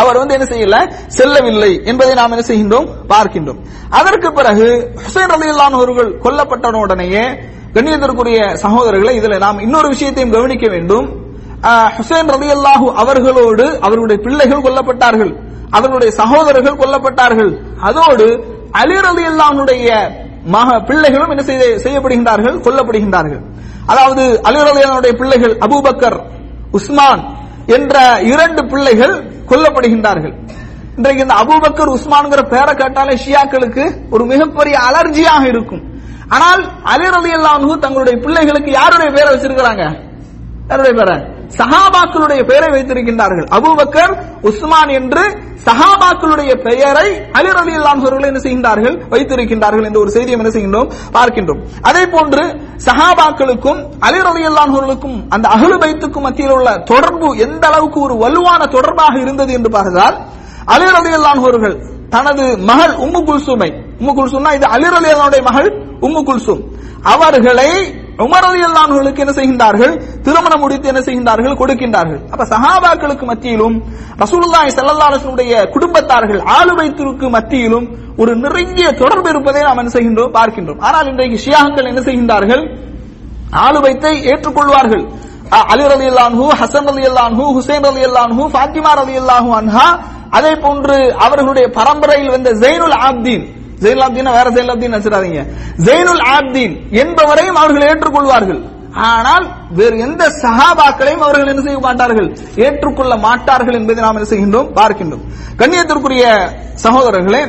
அவர் 0.00 0.18
வந்து 0.18 0.34
என்ன 0.34 0.46
செய்யல? 0.52 0.76
செல்லவில்லை 1.06 1.72
என்பதை 1.84 2.14
நாம் 2.14 2.30
என்ன 2.30 2.44
செய்கின்றோம்? 2.50 2.86
பார்க்கின்றோம். 3.08 3.58
அதற்கு 3.90 4.32
பிறகு 4.32 4.68
ஹுசைன் 5.04 5.32
ரலியல்லாஹு 5.36 5.78
அவர்கள் 5.80 6.12
கொல்லப்பட்டனுடனேயே 6.24 7.24
கண்ணியத்திற்குரிய 7.74 8.38
சகோதரர்களை 8.62 9.12
இதுல 9.20 9.38
நாம் 9.38 9.58
இன்னொரு 9.58 9.88
விஷயத்தையும் 9.88 10.32
கவனிக்க 10.32 10.66
வேண்டும். 10.68 11.21
ஹுசைன் 11.96 12.30
ரதி 12.34 12.48
அல்லாஹு 12.56 12.86
அவர்களோடு 13.02 13.66
அவருடைய 13.86 14.18
பிள்ளைகள் 14.26 14.64
கொல்லப்பட்டார்கள். 14.66 15.32
அவருடைய 15.78 16.10
சகோதரர்கள் 16.20 16.80
கொல்லப்பட்டார்கள். 16.82 17.52
அதோடு 17.88 18.26
அலி 18.80 18.96
ரலியல்லாஹுடைய 19.08 19.88
மக 20.54 20.68
பிள்ளைகளும் 20.88 21.32
என்ன 21.34 21.42
செய்யப்படுகின்றார்கள்? 21.84 22.56
கொல்லப்படுகின்றார்கள். 22.66 23.42
அதாவது 23.92 24.22
அலி 24.48 24.58
ரலியல்லாஹுடைய 24.70 25.12
பிள்ளைகள் 25.20 25.54
அபூபக்கர் 25.66 26.18
உஸ்மான் 26.78 27.22
என்ற 27.76 27.96
இரண்டு 28.32 28.62
பிள்ளைகள் 28.72 29.14
கொல்லப்படுகின்றார்கள். 29.50 30.34
இன்றைக்கு 30.98 31.24
இந்த 31.24 31.36
அபூபக்கர் 31.42 31.90
உஸ்மான்ங்கிற 31.96 32.42
பேரை 32.54 32.72
கேட்டாலே 32.80 33.14
ஷியாக்களுக்கு 33.24 33.84
ஒரு 34.14 34.24
மிகப்பெரிய 34.32 34.74
அலர்ஜியாக 34.88 35.44
இருக்கும். 35.52 35.82
ஆனால் 36.36 36.62
அலி 36.94 37.06
அல்லாஹு 37.38 37.70
தங்களுடைய 37.84 38.16
பிள்ளைகளுக்கு 38.24 38.70
யாருடைய 38.80 39.10
பேரை 39.18 39.28
வச்சிருக்கிறாங்க? 39.34 39.84
யாருடைய 40.70 40.94
பேரை? 41.00 41.16
சஹாபாக்களுடைய 41.60 42.40
பெயரை 42.50 42.68
வைத்திருக்கின்றார்கள். 42.74 43.46
அபூபக்கர் 43.56 44.12
உஸ்மான் 44.48 44.92
என்று 44.98 45.24
சஹாபாக்களுடைய 45.66 46.52
பெயரை 46.66 47.08
அலி 47.38 47.50
ரலியல்லாஹு 47.58 48.28
என்ன 48.30 48.40
செய்கின்றார்கள்? 48.44 48.96
வைத்திருக்கின்றார்கள் 49.12 49.86
என்ற 49.88 49.98
ஒரு 50.04 50.10
செய்தியை 50.16 50.36
என்ன 50.38 50.52
செய்கின்றோம்? 50.54 50.88
பார்க்கின்றோம். 51.16 51.60
அதே 51.88 52.02
போன்று 52.14 52.44
சஹாபாக்களுக்கும் 52.86 53.80
அலி 54.08 54.20
ரலியல்லாஹு 54.28 54.76
அந்த 55.34 55.46
அகலு 55.56 55.76
பைத்துக்கும் 55.82 56.26
மத்தியில் 56.26 56.54
உள்ள 56.58 56.70
தொடர்பு 56.92 57.28
எந்த 57.46 57.64
அளவுக்கு 57.70 57.98
ஒரு 58.06 58.14
வலுவான 58.24 58.60
தொடர்பாக 58.76 59.14
இருந்தது 59.24 59.52
என்று 59.58 59.70
பார்த்தால் 59.78 60.16
அலி 60.74 60.86
ரலியல்லாஹு 60.98 61.72
தனது 62.14 62.44
மகள் 62.70 62.94
உம்மு 63.04 63.20
குல்சுமை 63.28 63.70
உம்மு 64.00 64.12
குல்சும்னா 64.18 64.50
இது 64.58 64.66
அலி 64.76 64.88
மகள் 65.50 65.68
உம்மு 66.06 66.20
குல்சும். 66.28 66.62
அவர்களை 67.14 67.70
உமர் 68.24 68.44
ரலியல்லாஹுகளுக்கு 68.46 69.22
என்ன 69.24 69.32
செய்கின்றார்கள்? 69.38 69.92
திருமணம் 70.26 70.62
முடித்து 70.64 70.86
என்ன 70.92 71.00
செய்கின்றார்கள்? 71.06 71.54
கொடுக்கின்றார்கள். 71.60 72.20
அப்ப 72.32 72.44
சஹாபாக்களுக்கு 72.52 73.24
மத்தியிலும் 73.32 73.76
ரசூலுல்லாய் 74.22 74.74
ஸல்லல்லாஹு 74.76 75.10
அலைஹி 75.12 75.72
குடும்பத்தார்கள் 75.74 76.40
ஆளுமைத்திற்கு 76.56 77.26
மத்தியிலும் 77.36 77.86
ஒரு 78.20 78.32
நெருங்கிய 78.42 78.88
தொடர்பு 79.00 79.28
இருப்பதை 79.32 79.62
நாம் 79.66 79.80
என்ன 79.82 79.92
செய்கின்றோம்? 79.96 80.32
பார்க்கின்றோம். 80.38 80.80
ஆனால் 80.86 81.08
இன்றைக்கு 81.12 81.38
ஷியாக்கள் 81.44 81.88
என்ன 81.90 82.00
செய்கின்றார்கள்? 82.08 82.62
ஆளுமைத்தை 83.66 84.14
ஏற்றுக்கொள்வார்கள். 84.32 85.04
அலி 85.72 85.84
அலி 85.94 86.06
அல்லான்ஹூ 86.12 86.44
ஹசன் 86.60 86.86
ரலியல்லாஹு 86.92 87.44
ஹுசைன் 87.56 87.84
ரலியல்லாஹு 87.90 88.42
ஃபாத்திமா 88.52 88.92
ரலியல்லாஹு 89.02 89.50
அன்ஹா 89.60 89.88
அதே 90.36 90.52
போன்று 90.64 90.96
அவர்களுடைய 91.24 91.66
பரம்பரையில் 91.78 92.30
வந்த 92.34 92.50
ஜெயினுல் 92.62 92.96
ஆப்தீன் 93.08 93.44
ஜெயினுல் 93.84 94.04
ஆப்தீன் 94.06 94.30
வேற 94.38 94.48
ஜெயினுல் 94.56 94.72
ஆப்தீன் 94.74 94.96
ஜெயினுல் 95.86 96.24
ஆப்தீன் 96.36 96.74
என்பவரையும் 97.02 97.58
அவர்கள் 97.62 97.88
ஏற்றுக்கொள்வார்கள். 97.90 98.60
ஆனால் 99.10 99.44
வேறு 99.76 99.96
எந்த 100.06 100.22
சகாபாக்களையும் 100.42 101.24
அவர்கள் 101.26 101.50
என்ன 101.52 101.62
செய்ய 101.66 101.78
மாட்டார்கள்? 101.86 102.28
ஏற்றுக்கொள்ள 102.64 103.12
மாட்டார்கள் 103.26 103.78
என்பதை 103.78 104.00
நாம் 104.06 104.18
என்ன 104.18 104.28
செய்கின்றோம்? 104.32 104.68
பார்க்கின்றோம். 104.78 105.22
கண்ணியத்திற்குரிய 105.60 106.24
சகோதரர்களே 106.84 107.42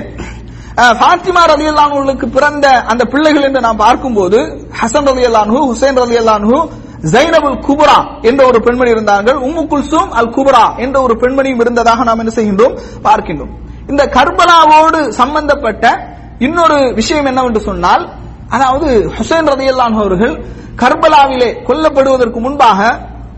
ஃபாத்திமா 0.99 0.99
ஃபாத்திமா 0.99 1.41
ரலியல்லாஹுவுக்கு 1.51 2.27
பிறந்த 2.35 2.67
அந்த 2.91 3.03
பிள்ளைகள் 3.11 3.45
என்று 3.47 3.59
நாம் 3.65 3.83
பார்க்கும்போது 3.83 4.39
ஹசன் 4.79 5.09
ரலியல்லாஹு 5.11 5.59
ஹுசைன் 5.71 5.99
ரலியல்லாஹு 6.03 6.57
ஜைனபுல் 7.13 7.59
குப்ரா 7.67 7.97
என்ற 8.29 8.41
ஒரு 8.49 8.59
பெண்மணி 8.65 8.89
இருந்தார்கள். 8.95 9.37
உம்மு 9.47 9.63
குல்சூம் 9.71 10.11
அல் 10.19 10.31
குபுரா 10.35 10.65
என்ற 10.85 10.97
ஒரு 11.05 11.15
பெண்மணியும் 11.21 11.61
இருந்ததாக 11.63 12.03
நாம் 12.09 12.21
என்ன 12.23 12.33
செய்கின்றோம்? 12.37 12.75
பார்க்கின்றோம். 13.07 13.51
இந்த 13.91 14.03
கர்பலாவோடு 14.15 14.99
சம்பந்தப்பட்ட 15.21 15.85
இன்னொரு 16.45 16.77
விஷயம் 16.99 17.27
என்னவென்று 17.31 17.61
சொன்னால் 17.69 18.03
அதாவது 18.55 18.87
ஹுசைன் 19.17 19.49
ரலியல்லாஹு 19.53 19.97
அவர்கள் 20.03 20.35
கர்பலாவிலே 20.81 21.49
கொல்லப்படுவதற்கு 21.67 22.39
முன்பாக 22.45 22.79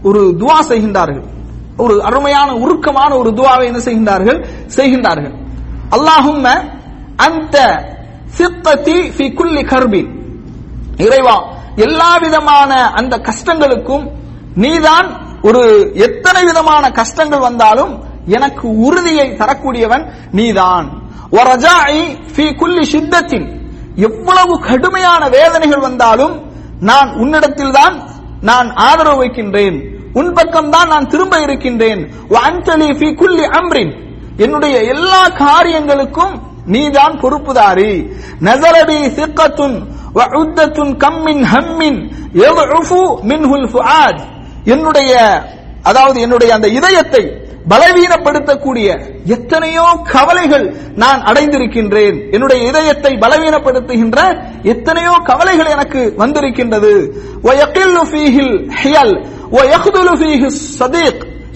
ஒரு 0.08 0.22
துவா 0.42 0.60
செய்கின்றார்கள். 0.70 1.26
ஒரு 1.84 1.96
அருமையான 2.08 2.50
உருக்கமான 2.64 3.12
ஒரு 3.22 3.30
துவாவை 3.40 3.66
என்ன 3.70 3.80
செய்கின்றார்கள்? 3.88 4.40
செய்கின்றார்கள். 4.78 5.36
அல்லாஹும்ம 5.96 6.46
அந்த 7.28 7.58
சித்தத்தி 8.38 8.98
ஃபி 9.16 9.26
குல்லி 9.40 9.64
கர்பின். 9.74 10.10
இறைவா 11.06 11.38
எல்லா 11.86 12.12
விதமான 12.26 12.72
அந்த 13.00 13.14
கஷ்டங்களுக்கும் 13.28 14.06
நீதான் 14.64 15.08
ஒரு 15.48 15.64
எத்தனை 16.08 16.42
விதமான 16.50 16.84
கஷ்டங்கள் 17.00 17.46
வந்தாலும் 17.50 17.94
எனக்கு 18.38 18.68
உறுதியை 18.88 19.28
தரக்கூடியவன் 19.42 20.06
நீதான். 20.40 20.88
ஃபி 21.32 22.56
குல்லி 22.56 22.92
ஷித்தத்தின் 22.92 23.48
எவ்வளவு 23.96 24.60
கடுமையான 24.60 25.30
வேதனைகள் 25.30 25.80
வந்தாலும் 25.80 26.50
நான் 26.80 27.14
உன்னிடத்தில் 27.14 27.72
தான் 27.72 28.04
நான் 28.42 28.74
ஆதரவு 28.76 29.18
வைக்கின்றேன். 29.18 29.94
உன் 30.14 30.34
பக்கம் 30.34 30.70
தான் 30.70 30.88
நான் 30.88 31.08
திரும்ப 31.08 31.40
இருக்கின்றேன். 31.40 32.12
வஅன்தலி 32.30 33.16
குல்லி 33.16 33.44
அம்ரின் 33.44 33.94
என்னுடைய 34.38 34.84
எல்லா 34.84 35.28
காரியங்களுக்கும் 35.28 36.42
நீதான் 36.66 37.20
பொறுப்புதாரி. 37.20 38.10
நசரபி 38.40 39.10
சிக்கத்துன் 39.10 39.88
வஉத்தத்துன் 40.14 40.98
கம்மின் 40.98 41.44
ஹம்மின் 41.44 42.12
யதுஃபு 42.34 43.22
மின்ஹுல் 43.22 43.70
ஃபுஆத் 43.74 44.22
என்னுடைய 44.66 45.42
அதாவது 45.84 46.22
என்னுடைய 46.22 46.54
அந்த 46.54 46.68
இதயத்தை 46.68 47.45
பலவீனப்படுத்தக்கூடிய 47.70 49.00
எத்தனையோ 49.26 49.98
கவலைகள் 50.12 50.76
நான் 50.96 51.22
அடைந்திருக்கின்றேன். 51.22 52.32
என்னுடைய 52.32 52.68
இதயத்தை 52.68 53.14
பலவீனப்படுத்துகின்ற 53.14 54.42
எத்தனையோ 54.64 55.22
கவலைகள் 55.24 55.66
எனக்கு 55.66 56.14
வந்திருக்கின்றது. 56.18 57.14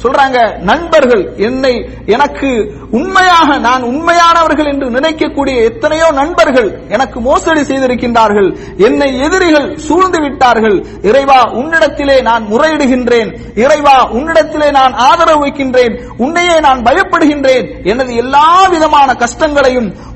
சொல்றாங்க 0.04 0.58
நண்பர்கள் 0.58 1.36
என்னை 1.36 1.90
எனக்கு 2.06 2.74
உண்மையாக 2.92 3.58
நான் 3.58 3.84
உண்மையானவர்கள் 3.84 4.72
என்று 4.72 4.90
நினைக்கக்கூடிய 4.90 5.64
எத்தனையோ 5.64 6.12
நண்பர்கள் 6.12 6.82
எனக்கு 6.88 7.22
மோசடி 7.22 7.62
செய்திருக்கின்றார்கள். 7.62 8.58
என்னை 8.78 9.20
எதிரிகள் 9.20 9.78
சூழ்ந்து 9.78 10.22
விட்டார்கள். 10.22 10.86
இறைவா 11.02 11.44
உன்னிடத்திலே 11.44 12.22
நான் 12.22 12.44
முறையிடுகின்றேன். 12.44 13.40
இறைவா 13.56 14.12
உன்னிடத்திலே 14.12 14.72
நான் 14.72 14.94
ஆதரவு 14.94 15.40
வைக்கின்றேன். 15.40 16.08
உன்னையே 16.18 16.60
நான் 16.60 16.84
பயப்படுகின்றேன். 16.84 17.84
எனது 17.84 18.16
எல்லா 18.16 18.66
விதமான 18.68 19.14
கஷ்டங்களையும் 19.14 20.08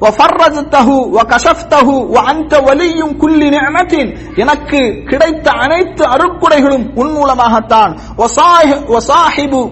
எனக்கு 4.36 5.04
கிடைத்த 5.06 5.52
அனைத்து 5.52 6.06
அருக்குடைகளும் 6.06 6.92
உன் 6.96 7.12
மூலமாகத்தான். 7.12 7.98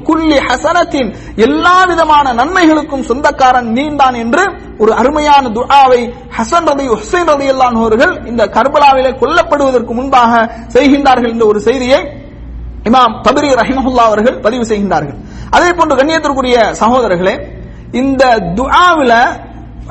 குல்லி 0.07 0.37
ஹசனத்தின் 0.47 1.09
எல்லா 1.45 1.75
விதமான 1.91 2.33
நன்மைகளுக்கும் 2.39 3.05
சொந்தக்காரன் 3.09 3.69
நீந்தான் 3.77 4.17
என்று 4.23 4.43
ஒரு 4.83 4.91
அருமையான 5.01 5.43
துஆவை 5.57 6.01
ஹசன் 6.37 6.67
ரதி 6.71 6.85
ஹுசைன் 7.01 7.29
ரதி 7.33 7.47
அல்லான் 7.53 7.77
இந்த 8.31 8.43
கர்பலாவிலே 8.57 9.11
கொல்லப்படுவதற்கு 9.21 9.93
முன்பாக 9.99 10.33
செய்கின்றார்கள் 10.75 11.33
இந்த 11.35 11.45
ஒரு 11.51 11.61
செய்தியை 11.69 12.01
இமாம் 12.89 13.15
தபிரி 13.25 13.49
ரஹிமஹுல்லா 13.61 14.03
அவர்கள் 14.09 14.37
பதிவு 14.45 14.63
செய்கின்றார்கள். 14.71 15.17
அதே 15.55 15.69
போன்று 15.77 15.97
கண்ணியத்திற்குரிய 15.99 16.57
சகோதரர்களே 16.81 17.35
இந்த 18.01 18.23
துஆவில 18.59 19.13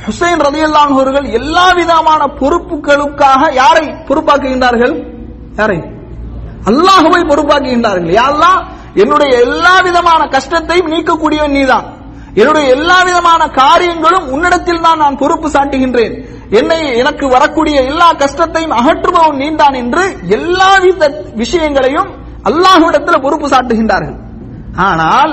ஹுசைன் 0.07 0.43
ரதி 0.47 0.61
அல்லான் 0.67 0.93
அவர்கள் 0.97 1.27
எல்லா 1.39 1.67
விதமான 1.79 2.21
பொறுப்புகளுக்காக 2.41 3.43
யாரை 3.61 3.87
பொறுப்பாக்குகின்றார்கள்? 4.09 4.95
யாரை? 5.61 5.79
அல்லாஹுவை 6.71 7.21
பொறுப்பாக்குகின்றார்கள். 7.31 8.13
யாரெல்லாம் 8.21 8.61
என்னுடைய 9.03 9.33
எல்லா 9.47 9.75
விதமான 9.89 10.23
கஷ்டத்தையும் 10.37 10.91
நீக்கக்கூடியவன் 10.93 11.57
நீதான். 11.59 11.87
என்னுடைய 12.41 12.67
எல்லா 12.77 12.99
விதமான 13.09 13.43
காரியங்களும் 13.63 14.27
உன்னிடத்தில் 14.35 14.85
தான் 14.87 15.01
நான் 15.03 15.21
பொறுப்பு 15.23 15.49
சாட்டுகின்றேன். 15.55 16.15
என்னை 16.61 16.79
எனக்கு 17.01 17.25
வரக்கூடிய 17.35 17.77
எல்லா 17.91 18.09
கஷ்டத்தையும் 18.23 18.77
அகற்றுபவன் 18.79 19.41
நீந்தான் 19.43 19.77
என்று 19.83 20.05
எல்லா 20.37 20.71
வித 20.85 21.09
விஷயங்களையும் 21.43 22.11
அல்லாஹ்விடத்தில் 22.51 23.25
பொறுப்பு 23.27 23.49
சாட்டுகின்றார்கள். 23.55 24.19
ஆனால் 24.89 25.33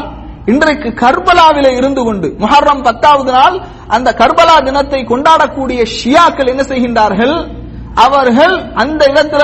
இன்றைக்கு 0.52 0.89
கர்பலாவில 1.04 1.72
இருந்து 1.80 2.02
கொண்டு 2.08 2.28
முஹர்ரம் 2.43 2.84
பத்தாவது 2.88 3.32
நாள் 3.38 3.56
அந்த 3.96 4.10
கர்பலா 4.22 4.58
தினத்தை 4.67 5.02
கொண்டாடக்கூடிய 5.12 5.82
ஷியாக்கள் 5.98 6.52
என்ன 6.54 6.63
செய்கின்றார்கள்? 6.72 7.36
அவர்கள் 8.05 8.55
அந்த 8.81 9.01
இடத்துல 9.12 9.43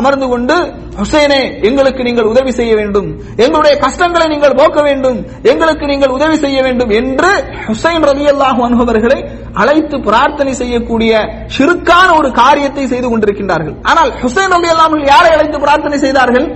அமர்ந்து 0.00 0.26
கொண்டு 0.32 0.54
ஹுசைனே 0.98 1.40
எங்களுக்கு 1.68 2.02
நீங்கள் 2.06 2.28
உதவி 2.30 2.52
செய்ய 2.58 2.72
வேண்டும். 2.78 3.08
எங்களுடைய 3.44 3.74
கஷ்டங்களை 3.84 4.26
நீங்கள் 4.32 4.56
போக்க 4.60 4.78
வேண்டும். 4.86 5.18
எங்களுக்கு 5.52 5.84
நீங்கள் 5.90 6.14
உதவி 6.16 6.36
செய்ய 6.44 6.58
வேண்டும். 6.66 6.90
என்று 7.00 7.30
ஹுசைன் 7.66 8.06
ரவி 8.10 8.24
அல்லாஹு 8.32 8.62
அவர்களை 8.84 9.18
அழைத்து 9.62 9.98
பிரார்த்தனை 10.08 10.52
செய்யக்கூடிய 10.62 11.12
சிறுக்கான 11.56 12.08
ஒரு 12.20 12.30
காரியத்தை 12.40 12.84
செய்து 12.92 13.08
கொண்டிருக்கின்றார்கள். 13.10 13.76
ஆனால் 13.92 14.10
ஹுசைன் 14.22 14.52
ரவி 14.56 14.70
அல்லாமல் 14.74 15.04
யாரை 15.12 15.30
அழைத்து 15.36 15.60
பிரார்த்தனை 15.66 15.98
செய்தார்கள்? 16.06 16.48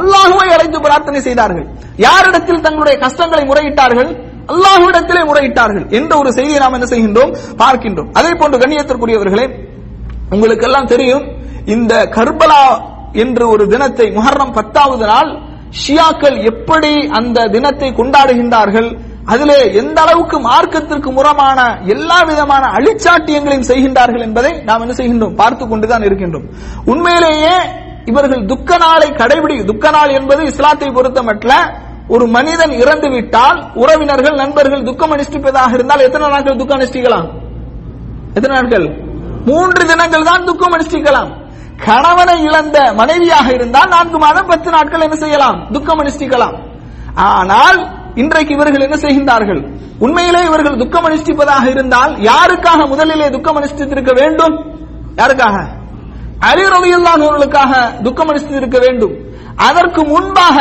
அல்லாஹுவை 0.00 0.48
அழைத்து 0.56 0.80
பிரார்த்தனை 0.86 1.20
செய்தார்கள். 1.28 1.66
யாரிடத்தில் 2.06 2.64
தங்களுடைய 2.66 2.96
கஷ்டங்களை 3.04 3.44
முறையிட்டார்கள்? 3.50 4.10
அல்லாஹுவிடத்திலே 4.52 5.22
முறையிட்டார்கள். 5.30 5.86
என்ற 5.98 6.12
ஒரு 6.22 6.30
செய்தியை 6.38 6.58
நாம் 6.64 6.76
என்ன 6.78 6.88
செய்கின்றோம்? 6.92 7.32
பார்க்கின்றோம். 7.62 8.10
அதே 8.18 8.32
போன்று 8.42 8.62
கண்ணியத்திற்குரியவர்களே 8.64 9.46
உங்களுக்கு 10.30 10.66
எல்லாம் 10.66 10.86
தெரியும் 10.86 11.24
இந்த 11.66 11.94
கர்பலா 12.16 12.62
என்ற 13.14 13.40
ஒரு 13.46 13.64
தினத்தை 13.68 14.06
முஹர்ரம் 14.10 14.54
பத்தாவது 14.54 15.06
நாள் 15.06 15.30
ஷியாக்கள் 15.80 16.36
எப்படி 16.44 16.90
அந்த 17.18 17.46
தினத்தை 17.46 17.88
கொண்டாடுகின்றார்கள் 17.90 18.88
அதிலே 19.26 19.58
எந்த 19.72 19.98
அளவுக்கு 20.00 20.36
மார்க்கத்திற்கு 20.40 21.10
முறமான 21.12 21.60
எல்லா 21.86 22.18
விதமான 22.22 22.64
அழிச்சாட்டியங்களையும் 22.76 23.68
செய்கின்றார்கள் 23.70 24.22
என்பதை 24.22 24.52
நாம் 24.64 24.80
என்ன 24.80 24.94
செய்கின்றோம் 24.94 25.34
பார்த்து 25.34 25.64
கொண்டுதான் 25.66 26.04
இருக்கின்றோம். 26.04 26.46
உண்மையிலேயே 26.84 27.56
இவர்கள் 28.06 28.44
துக்க 28.46 28.70
நாளை 28.76 29.08
கடைபிடி 29.12 29.56
துக்க 29.64 29.90
நாள் 29.90 30.10
என்பது 30.10 30.42
இஸ்லாத்தை 30.44 30.88
பொறுத்தமட்ல 30.90 31.52
ஒரு 32.08 32.24
மனிதன் 32.28 32.74
இறந்து 32.82 33.08
விட்டால் 33.10 33.58
உறவினர்கள் 33.74 34.36
நண்பர்கள் 34.36 34.84
துக்கம் 34.84 35.14
அனுஷ்டிப்பதாக 35.14 35.74
இருந்தால் 35.74 36.00
எத்தனை 36.00 36.28
நாட்கள் 36.28 36.60
துக்கம் 36.60 36.78
அனுஷ்டிக்கலாம் 36.78 37.26
எத்தனை 38.36 38.54
நாட்கள்? 38.56 38.86
மூன்று 39.48 39.82
தினங்கள் 39.90 40.28
தான் 40.30 40.46
துக்கம் 40.48 40.74
அனுஷ்டிக்கலாம். 40.76 41.30
கணவனை 41.86 42.36
இழந்த 42.48 42.78
மனைவியாக 43.00 43.46
இருந்தால் 43.56 43.92
நான்கு 43.94 44.18
மாதம் 44.24 44.50
பத்து 44.52 44.68
நாட்கள் 44.74 45.04
என்ன 45.06 45.16
செய்யலாம்? 45.22 45.58
துக்கம் 45.74 46.00
அனுஷ்டிக்கலாம். 46.02 46.56
ஆனால் 47.30 47.78
இன்றைக்கு 48.22 48.52
இவர்கள் 48.56 48.84
என்ன 48.86 48.96
செய்கின்றார்கள்? 49.04 49.60
உண்மையிலே 50.04 50.40
இவர்கள் 50.48 50.80
துக்கம் 50.82 51.06
அனுஷ்டிப்பதாக 51.08 51.64
இருந்தால் 51.74 52.12
யாருக்காக 52.30 52.80
முதலிலே 52.92 53.26
துக்கம் 53.36 53.58
அனுஷ்டித்திருக்க 53.60 54.12
வேண்டும்? 54.20 54.56
யாருக்காக? 55.20 55.56
அலி 56.50 56.64
ரலியல்லாஹுவுக்காக 56.74 57.72
துக்கம் 58.06 58.30
அனுஷ்டித்திருக்க 58.32 58.78
வேண்டும். 58.86 59.14
அதற்கு 59.68 60.00
முன்பாக 60.14 60.56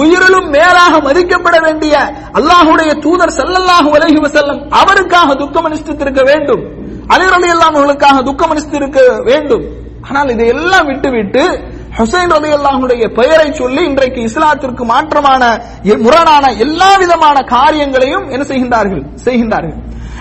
உயிரிலும் 0.00 0.48
மேலாக 0.56 0.94
மதிக்கப்பட 1.06 1.56
வேண்டிய 1.66 1.94
அல்லாஹுடைய 2.38 2.90
தூதர் 3.04 3.36
ஸல்லல்லாஹு 3.38 3.88
அலைஹி 3.98 4.20
செல்லும் 4.36 4.60
அவருக்காக 4.80 5.34
துக்கம் 5.42 5.66
அனுஷ்டித்திருக்க 5.68 6.22
வேண்டும். 6.30 6.62
அலி 7.10 7.50
அவர்களுக்காக 7.50 8.22
துக்கம் 8.22 8.52
அனுஷ்டித்திருக்க 8.52 9.22
வேண்டும். 9.24 9.64
ஆனால் 10.10 10.28
இதையெல்லாம் 10.28 10.86
விட்டுவிட்டு 10.86 11.60
ஹுசைன் 11.98 12.30
ரலி 12.30 12.52
அல்லாஹுடைய 12.52 13.14
பெயரை 13.14 13.52
சொல்லி 13.52 13.84
இன்றைக்கு 13.84 14.20
இஸ்லாத்திற்கு 14.20 14.84
மாற்றமான 14.84 15.62
எ- 15.82 15.96
முரணான 15.96 16.52
எல்லா 16.52 16.96
விதமான 16.96 17.42
காரியங்களையும் 17.42 18.28
என்ன 18.28 18.44
செய்கின்றார்கள்? 18.44 19.04
செய்கின்றார்கள். 19.24 19.74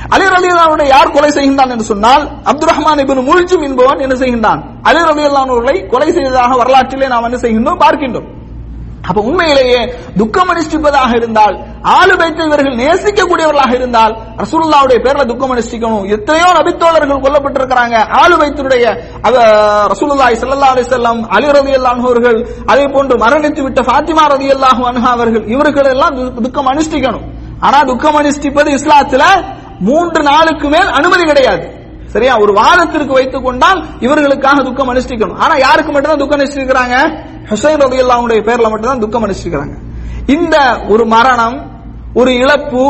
அலி 0.10 0.26
ரலி 0.26 0.52
அல்லாவுடைய 0.52 0.88
யார் 0.88 1.12
கொலை 1.12 1.30
செய்கின்றான் 1.30 1.70
என்று 1.70 1.84
சொன்னால் 1.84 2.42
அப்துல் 2.44 2.70
ரஹ்மான் 2.70 3.00
இபின் 3.00 3.24
முல்ஜும் 3.24 3.64
என்பவன் 3.64 4.00
என்ன 4.00 4.16
செய்கின்றான்? 4.16 4.62
அலி 4.82 5.00
ரலி 5.00 5.26
அல்லாஹுவை 5.26 5.88
கொலை 5.88 6.12
செய்ததாக 6.12 6.56
வரலாற்றிலே 6.56 7.08
நாம் 7.08 7.24
என்ன 7.24 7.38
செய்கின்றோம்? 7.38 7.80
பார்க்கின்றோம். 7.80 8.39
அப்ப 9.08 9.20
உண்மையிலேயே 9.30 9.82
துக்கம் 10.20 10.50
அனுஷ்டிப்பதாக 10.54 11.12
இருந்தால் 11.20 11.56
ஆளு 11.98 12.14
வைத்து 12.22 12.42
இவர்கள் 12.50 12.76
நேசிக்கக்கூடியவர்களாக 12.82 13.74
இருந்தால் 13.80 14.14
ரசூல்லாவுடைய 14.42 14.98
பேர்ல 15.06 15.24
துக்கம் 15.32 15.54
அனுஷ்டிக்கணும். 15.54 16.06
எத்தனையோ 16.16 16.50
நபித்தோழர்கள் 16.60 17.24
கொல்லப்பட்டிருக்கிறாங்க. 17.26 17.96
ஆளு 18.22 18.36
வைத்தினுடைய 18.42 18.86
ரசூலுல்லாஹி 19.94 20.36
ஸல்லல்லாஹு 20.42 20.74
அலைஹி 20.74 20.88
வஸல்லம் 20.90 21.20
அலி 21.38 21.48
ரலியல்லாஹு 21.60 22.06
அல்லாஹர்கள் 22.10 22.40
அதே 22.74 22.86
போன்று 22.96 23.16
மரணித்து 23.24 23.62
விட்ட 23.68 23.82
ஃபாத்திமா 23.90 24.26
ரலியல்லாஹு 24.36 24.84
அன்ஹா 24.92 25.10
அவர்கள் 25.18 25.46
இவர்கள் 25.56 25.92
எல்லாம் 25.96 26.16
துக்கம் 26.46 26.72
அனுஷ்டிக்கணும். 26.74 27.26
ஆனா 27.66 27.80
துக்கம் 27.92 28.20
அனுஷ்டிப்பது 28.22 28.70
இஸ்லாத்துல 28.80 29.24
மூன்று 29.90 30.22
நாளுக்கு 30.32 30.68
மேல் 30.76 30.90
அனுமதி 31.00 31.26
கிடையாது. 31.32 31.66
சரியா? 32.14 32.38
ஒரு 32.40 32.54
வாரத்திற்கு 32.54 33.14
வைத்துக் 33.14 33.44
கொண்டால் 33.44 33.86
இவர்களுக்காக 34.00 34.64
துக்கம் 34.64 34.90
அனுஷ்டிக்கணும். 34.94 35.38
ஆனா 35.38 35.58
யாருக்கு 35.58 35.92
மட்டும்தான் 35.92 36.20
துக்கம் 36.20 36.40
அனுஷ்டிக்கிறாங்க? 36.40 36.96
ஹுசைன் 37.50 37.82
ரவி 37.84 38.00
அல்லாவுடைய 38.04 38.40
பேர்ல 38.48 38.70
மட்டும்தான் 38.70 39.00
துக்கம் 39.00 39.26
அனுஷ்டிக்கிறாங்க. 39.28 39.76
இந்த 40.28 40.58
ஒரு 40.90 41.06
மரணம் 41.06 41.58
ஒரு 42.14 42.32
இழப்பு 42.34 42.84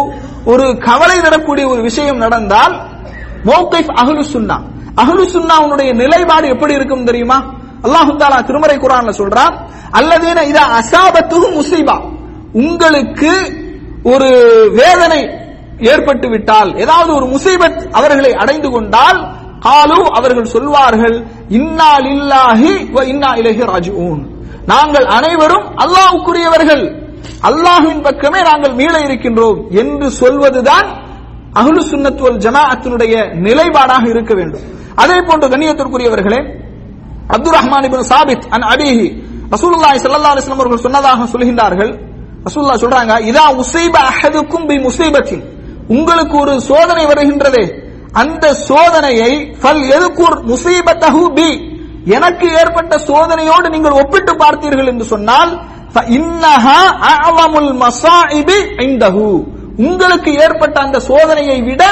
ஒரு 0.45 0.77
கவலை 0.77 1.19
தரக்கூடிய 1.19 1.67
ஒரு 1.67 1.81
விஷயம் 1.81 2.17
நடந்தால் 2.17 2.73
மோகைஃப் 3.45 3.91
அகலு 4.01 4.23
சுன்னா. 4.33 4.57
அகலு 4.95 5.25
சுன்னாவுடைய 5.35 5.95
நிலைப்பாடு 5.95 6.47
எப்படி 6.47 6.73
இருக்கும் 6.73 7.05
தெரியுமா? 7.05 7.37
அல்லாஹு 7.83 8.13
தாலா 8.21 8.45
திருமறை 8.45 8.77
குரான்ல 8.77 9.11
சொல்றான் 9.21 9.53
அல்லதேன 9.91 10.41
இத 10.47 10.59
அசாபத்துஹு 10.79 11.47
முசீபா. 11.57 11.97
உங்களுக்கு 12.53 13.33
ஒரு 14.03 14.29
வேதனை 14.73 15.21
ஏற்பட்டு 15.91 16.27
விட்டால் 16.33 16.71
ஏதாவது 16.83 17.11
ஒரு 17.17 17.25
முசைபத் 17.33 17.81
அவர்களை 17.99 18.31
அடைந்து 18.41 18.69
கொண்டால் 18.75 19.19
காலு 19.65 19.99
அவர்கள் 20.19 20.51
சொல்வார்கள் 20.55 21.15
இன்னா 21.59 21.91
லில்லாஹி 22.07 22.71
வ 22.95 22.99
இன்னா 23.11 23.29
இலைஹி 23.41 23.61
ராஜிஊன். 23.73 24.21
நாங்கள் 24.71 25.05
அனைவரும் 25.17 25.65
அல்லாஹ்வுக்குரியவர்கள். 25.83 26.83
அல்லாஹ்வின் 27.49 28.01
பக்கமே 28.07 28.39
நாங்கள் 28.49 28.73
மீள 28.79 28.95
இருக்கின்றோம் 29.07 29.59
என்று 29.81 30.07
சொல்வதுதான் 30.21 30.87
அகுலு 31.59 31.81
சுன்னத் 31.91 32.23
ஜமாஅத்தினுடைய 32.45 33.13
நிலைப்பாடாக 33.45 34.03
இருக்க 34.13 34.31
வேண்டும். 34.39 34.65
அதே 35.03 35.17
போன்று 35.27 35.45
கண்ணியத்திற்குரியவர்களே 35.53 36.41
அப்துல் 37.35 37.55
ரஹ்மான் 37.59 37.85
இப்னு 37.87 38.05
சாபித் 38.13 38.45
அன் 38.55 38.65
அபிஹி 38.73 39.07
ரசூலுல்லாஹி 39.55 39.97
ஸல்லல்லாஹு 40.03 40.33
அலைஹி 40.33 40.43
வஸல்லம் 40.43 40.61
அவர்கள் 40.63 40.85
சொன்னதாக 40.87 41.19
சொல்கின்றார்கள். 41.33 41.91
ரசூலுல்லாஹ் 42.47 42.83
சொல்றாங்க 42.83 43.13
இதா 43.29 43.45
உஸைப 43.61 43.95
அஹதுக்கும் 44.11 44.67
பி 44.69 44.75
முசைபத்தின் 44.87 45.43
உங்களுக்கு 45.89 46.35
ஒரு 46.37 46.53
சோதனை 46.69 47.03
வருகின்றதே. 47.05 47.63
அந்த 48.21 48.45
சோதனையை 48.69 49.31
ஃபல் 49.61 49.83
எதுக்கூர் 49.95 50.37
முசீபத்தஹு 50.51 51.23
பி. 51.37 51.49
எனக்கு 52.17 52.47
ஏற்பட்ட 52.61 52.93
சோதனையோடு 53.09 53.67
நீங்கள் 53.75 53.99
ஒப்பிட்டு 54.01 54.33
பார்த்தீர்கள் 54.43 54.91
என்று 54.91 55.05
சொன்னால் 55.13 55.51
உங்களுக்கு 59.85 60.31
ஏற்பட்ட 60.45 60.77
அந்த 60.81 60.97
சோதனையை 61.09 61.57
விட 61.67 61.83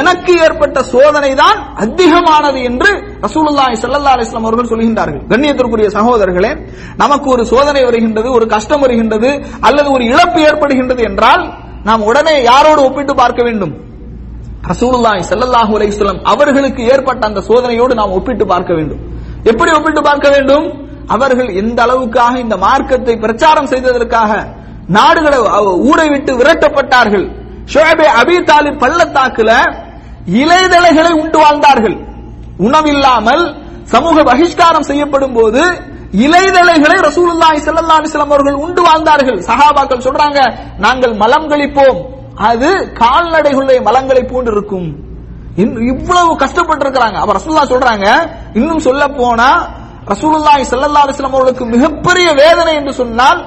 எனக்கு 0.00 0.32
ஏற்பட்ட 0.46 0.78
சோதனை 0.82 1.30
தான் 1.34 1.58
அதிகமானது 1.74 2.62
என்று 2.62 2.90
ரசூலுல்லாஹி 3.22 3.76
ஸல்லல்லாஹு 3.82 4.14
அலைஹி 4.16 4.26
வஸல்லம் 4.26 4.48
அவர்கள் 4.48 4.70
சொல்கின்றார்கள். 4.72 5.22
கண்ணியத்திற்குரிய 5.30 5.88
சகோதரர்களே 5.98 6.50
நமக்கு 6.96 7.28
ஒரு 7.30 7.44
சோதனை 7.44 7.82
வருகின்றது 7.84 8.28
ஒரு 8.32 8.46
கஷ்டம் 8.46 8.80
வருகின்றது 8.80 9.30
அல்லது 9.60 9.88
ஒரு 9.90 10.04
இழப்பு 10.04 10.40
ஏற்படுகின்றது 10.40 11.02
என்றால் 11.02 11.44
நாம் 11.84 12.02
உடனே 12.02 12.46
யாரோடு 12.46 12.76
ஒப்பிட்டு 12.76 13.14
பார்க்க 13.14 13.42
வேண்டும்? 13.42 13.74
ரசூலுல்லாஹி 14.68 15.22
ஸல்லல்லாஹு 15.28 15.72
அலைஹி 15.72 15.90
வஸல்லம் 15.90 16.22
அவர்களுக்கு 16.22 16.84
ஏற்பட்ட 16.84 17.26
அந்த 17.26 17.40
சோதனையோடு 17.40 17.94
நாம் 17.94 18.10
ஒப்பிட்டு 18.10 18.46
பார்க்க 18.46 18.74
வேண்டும். 18.74 18.98
எப்படி 19.42 19.72
ஒப்பிட்டு 19.72 20.02
பார்க்க 20.02 20.28
வேண்டும்? 20.28 20.88
அவர்கள் 21.06 21.48
எந்த 21.48 21.84
அளவுக்காக 21.84 22.36
இந்த 22.36 22.56
மார்க்கத்தை 22.56 23.16
பிரச்சாரம் 23.16 23.66
செய்ததற்காக 23.66 24.46
நாடுகளை 24.86 25.38
அவ- 25.38 25.76
ஊரை 25.76 26.08
விட்டு 26.08 26.36
விரட்டப்பட்டார்கள். 26.36 27.30
ஷோபே 27.72 28.06
அபி 28.22 28.44
தாலிப் 28.44 28.84
பள்ளத்தாக்குல 28.84 29.74
இலைதலைகளை 30.32 31.10
உண்டு 31.10 31.38
வாழ்ந்தார்கள். 31.38 32.06
உணவில்லாமல் 32.56 33.54
சமூக 33.82 34.22
பகிஷ்காரம் 34.22 34.80
செய்யப்படும் 34.80 35.32
போது 35.32 35.62
இலைதலைகளை 36.26 36.96
ரசூலுல்லாஹி 37.08 37.58
ஸல்லல்லாஹு 37.66 37.98
அலைஹி 37.98 38.10
வஸல்லம் 38.10 38.32
அவர்கள் 38.34 38.56
உண்டு 38.64 38.82
வாழ்ந்தார்கள். 38.88 39.38
சஹாபாக்கள் 39.48 40.06
சொல்றாங்க 40.06 40.38
நாங்கள் 40.84 41.14
மலம் 41.22 41.46
கழிப்போம். 41.52 42.00
அது 42.50 42.68
கால்நடைகளுடைய 43.02 43.78
மலங்களை 43.88 44.22
போன்று 44.32 44.52
இருக்கும் 44.56 44.88
இவ்வளவு 45.92 46.32
கஷ்டப்பட்டு 46.42 46.84
இருக்கிறாங்க 46.84 47.16
அப்ப 47.22 47.32
ரசூல்லா 47.38 47.64
சொல்றாங்க 47.72 48.06
இன்னும் 48.58 48.84
சொல்ல 48.88 49.02
போனா 49.20 49.48
ரசூலுல்லாஹி 50.12 50.62
ஸல்லல்லாஹு 50.72 51.04
அலைஹி 51.04 51.16
வஸல்லம் 51.16 51.36
அவர்களுக்கு 51.36 51.64
மிகப்பெரிய 51.74 52.28
வேதனை 52.42 52.72
என்று 52.80 52.92
சொன்னால் 53.00 53.40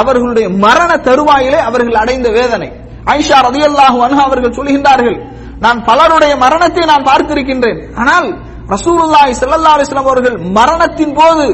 அவர்களுடைய 0.00 0.46
மரண 0.64 0.90
தருவாயிலே 1.08 1.60
அவர்கள் 1.68 2.00
அடைந்த 2.02 2.28
வேதனை. 2.38 2.68
ஐஷா 3.16 3.38
ரதியல்லாஹு 3.48 3.98
அன்ஹா 4.06 4.22
அவர்கள் 4.28 4.56
சொல்கின்றார்கள் 4.58 5.18
நான் 5.64 5.78
பலருடைய 5.88 6.32
மரணத்தை 6.44 6.84
நான் 6.92 7.06
பார்த்திருக்கின்றேன். 7.10 7.78
ஆனால் 8.00 8.28
ரசூலுல்லாஹி 8.74 9.32
ஸல்லல்லாஹு 9.40 9.74
அலைஹி 9.76 9.86
வஸல்லம் 9.88 10.08
அவர்கள் 10.10 10.36
மரணத்தின் 10.58 11.14
போது 11.20 11.46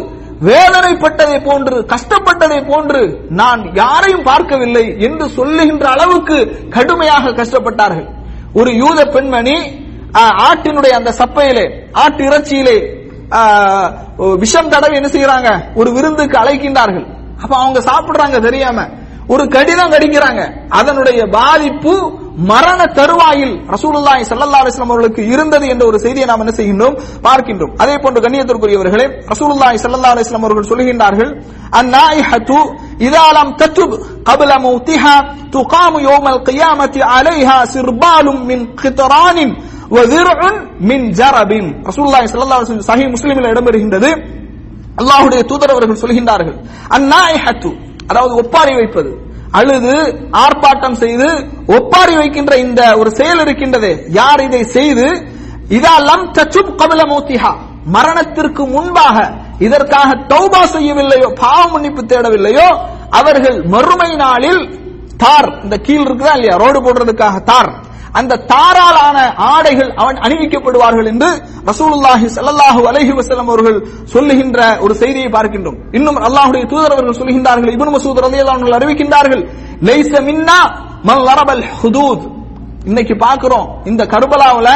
வேதனைப்பட்டதை 0.49 1.39
போன்று 1.47 1.77
கஷ்டப்பட்டதை 1.93 2.59
போன்று 2.71 3.01
நான் 3.41 3.63
யாரையும் 3.81 4.23
பார்க்கவில்லை 4.29 4.85
என்று 5.07 5.27
சொல்லுகின்ற 5.39 5.85
அளவுக்கு 5.95 6.37
கடுமையாக 6.77 7.33
கஷ்டப்பட்டார்கள். 7.41 8.09
ஒரு 8.61 8.71
யூத 8.83 9.01
பெண்மணி 9.15 9.57
ஆட்டினுடைய 10.49 10.93
அந்த 11.01 11.11
சப்பையிலே 11.19 11.67
ஆட்டு 12.03 12.23
இறைச்சியிலே 12.29 12.79
விஷம் 14.45 14.73
தடவை 14.73 14.95
என்ன 15.01 15.11
செய்யறாங்க 15.17 15.51
ஒரு 15.81 15.91
விருந்துக்கு 15.97 16.37
அழைக்கின்றார்கள். 16.43 17.07
அப்ப 17.43 17.53
அவங்க 17.63 17.81
சாப்பிடுறாங்க 17.91 18.39
தெரியாம. 18.49 18.79
ஒரு 19.33 19.45
கடிதம் 19.57 19.93
கடிக்கிறாங்க. 19.93 20.43
அதனுடைய 20.81 21.21
பாதிப்பு 21.37 21.93
மரண 22.50 22.80
தருவாயில் 22.98 23.54
ரசூலுல்லாஹி 23.76 24.24
ஸல்லல்லாஹு 24.30 24.62
அலைஹி 24.62 24.74
வஸல்லம் 24.74 24.92
அவர்களுக்கு 24.92 25.22
இருந்தது 25.34 25.66
என்ற 25.74 25.84
ஒரு 25.90 25.98
செய்தியை 26.06 26.26
நாம் 26.30 26.44
என்ன 26.44 26.54
செய்கின்றோம் 26.60 26.96
பார்க்கின்றோம் 27.26 27.74
அதே 27.84 27.96
போன்று 28.04 28.24
கண்ணியத்திற்குரியவர்களே 28.26 29.06
ரசூலுல்லாஹி 29.32 29.78
ஸல்லல்லாஹு 29.84 30.14
அலைஹி 30.14 30.26
வஸல்லம் 30.26 30.46
அவர்கள் 30.46 30.70
சொல்கின்றார்கள் 30.72 31.32
அந்நாயிஹத்து 31.80 32.60
இதா 33.08 33.26
லம் 33.38 33.56
தத்துப் 33.62 33.96
قبل 34.30 34.52
موتها 34.66 35.16
تقام 35.52 35.94
يوم 36.08 36.26
القيامة 36.36 36.96
عليها 37.14 37.58
سربال 37.74 38.28
من 38.50 38.60
قطران 38.76 39.40
வதிர்உன் 39.96 40.58
மின் 40.90 41.06
ஜரபின் 41.20 41.68
ரசூலுல்லாஹி 41.90 42.28
ஸல்லல்லாஹு 42.32 42.58
அலைஹி 42.58 42.68
வஸல்லம் 42.68 42.90
சஹீஹ் 42.92 43.12
முஸ்லிமில் 43.16 43.52
இடம்பெறுகின்றது 43.52 44.10
அல்லாஹ்வுடைய 45.02 45.42
தூதர் 45.50 45.74
அவர்கள் 45.74 46.02
சொல்கின்றார்கள் 46.04 46.58
அந்நாய்ஹத்து 46.98 47.70
அதாவது 48.10 48.34
ஒப்பாரி 48.42 48.74
வைப்பது 48.80 49.12
அழுது 49.53 49.95
ஆர்ப்பாட்டம் 50.33 50.93
செய்து 50.93 51.29
ஒப்பாரி 51.67 52.17
வைக்கின்ற 52.17 52.57
இந்த 52.57 52.97
ஒரு 52.97 53.11
செயல் 53.11 53.39
இருக்கின்றதே 53.39 53.93
யார் 54.09 54.41
இதை 54.41 54.65
செய்து? 54.65 55.07
இதெல்லாம் 55.69 56.33
தச்சுப் 56.33 56.77
கபில 56.77 57.01
மூத்திஹா. 57.07 57.53
மரணத்திற்கு 57.87 58.67
முன்பாக 58.67 59.17
இதற்காக 59.59 60.15
தௌபா 60.29 60.63
செய்யவில்லையோ 60.67 61.29
பாவ 61.41 61.71
மன்னிப்பு 61.73 62.03
தேடவில்லையோ 62.03 62.69
அவர்கள் 63.11 63.63
மறுமை 63.65 64.17
நாளில் 64.17 64.63
தார் 65.17 65.63
இந்த 65.63 65.77
கீழ் 65.77 66.01
இருக்குதா 66.01 66.35
இல்லையா? 66.35 66.57
ரோடு 66.57 66.83
போடுறதுக்காக 66.83 67.43
தார். 67.45 67.71
அந்த 68.19 68.39
தாராளான 68.53 69.19
ஆடைகள் 69.53 69.91
அவன் 70.03 70.19
அணிவிக்கப்படுவார்கள் 70.25 71.09
என்று 71.13 71.29
ரசூலுல்லாஹி 71.71 72.27
சல்லாஹூ 72.37 72.83
அலஹி 72.91 73.13
வசலம் 73.19 73.51
அவர்கள் 73.53 73.79
சொல்லுகின்ற 74.15 74.59
ஒரு 74.85 74.95
செய்தியை 75.03 75.29
பார்க்கின்றோம். 75.37 75.79
இன்னும் 75.99 76.19
அல்லாஹுடைய 76.27 76.63
தூதர் 76.73 76.95
அவர்கள் 76.97 77.19
சொல்லுகின்றார்கள் 77.21 77.73
இப்னு 77.77 77.95
மசூத் 77.97 78.23
ரலியல்லாஹு 78.27 78.59
அவர்கள் 78.59 78.79
அறிவிக்கின்றார்கள் 78.79 79.43
லைச 79.89 80.13
மின்னா 80.29 80.59
மல் 81.09 81.25
வரபல் 81.29 81.65
ஹுதூத். 81.81 82.25
இன்னைக்கு 82.91 83.15
பார்க்கிறோம் 83.27 83.69
இந்த 83.91 84.03
கர்பலாவுல 84.13 84.69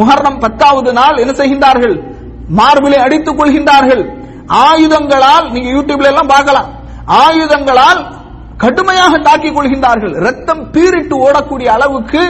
முஹர்ரம் 0.00 0.38
பத்தாவது 0.44 0.90
நாள் 1.00 1.20
என்ன 1.22 1.32
செய்கின்றார்கள்? 1.40 1.96
மார்பிலை 2.58 2.98
அடித்துக் 3.06 3.38
கொள்கின்றார்கள். 3.38 4.02
ஆயுதங்களால் 4.68 5.46
நீங்க 5.54 5.68
யூடியூப்ல 5.76 6.10
எல்லாம் 6.12 6.32
பார்க்கலாம். 6.34 6.68
ஆயுதங்களால் 7.24 8.00
கடுமையாக 8.64 9.14
தாக்கிக் 9.28 9.56
கொள்கின்றார்கள். 9.56 10.14
ரத்தம் 10.26 10.62
பீரிட்டு 10.74 11.14
ஓடக்கூடிய 11.26 11.68
அளவுக்கு 11.76 12.22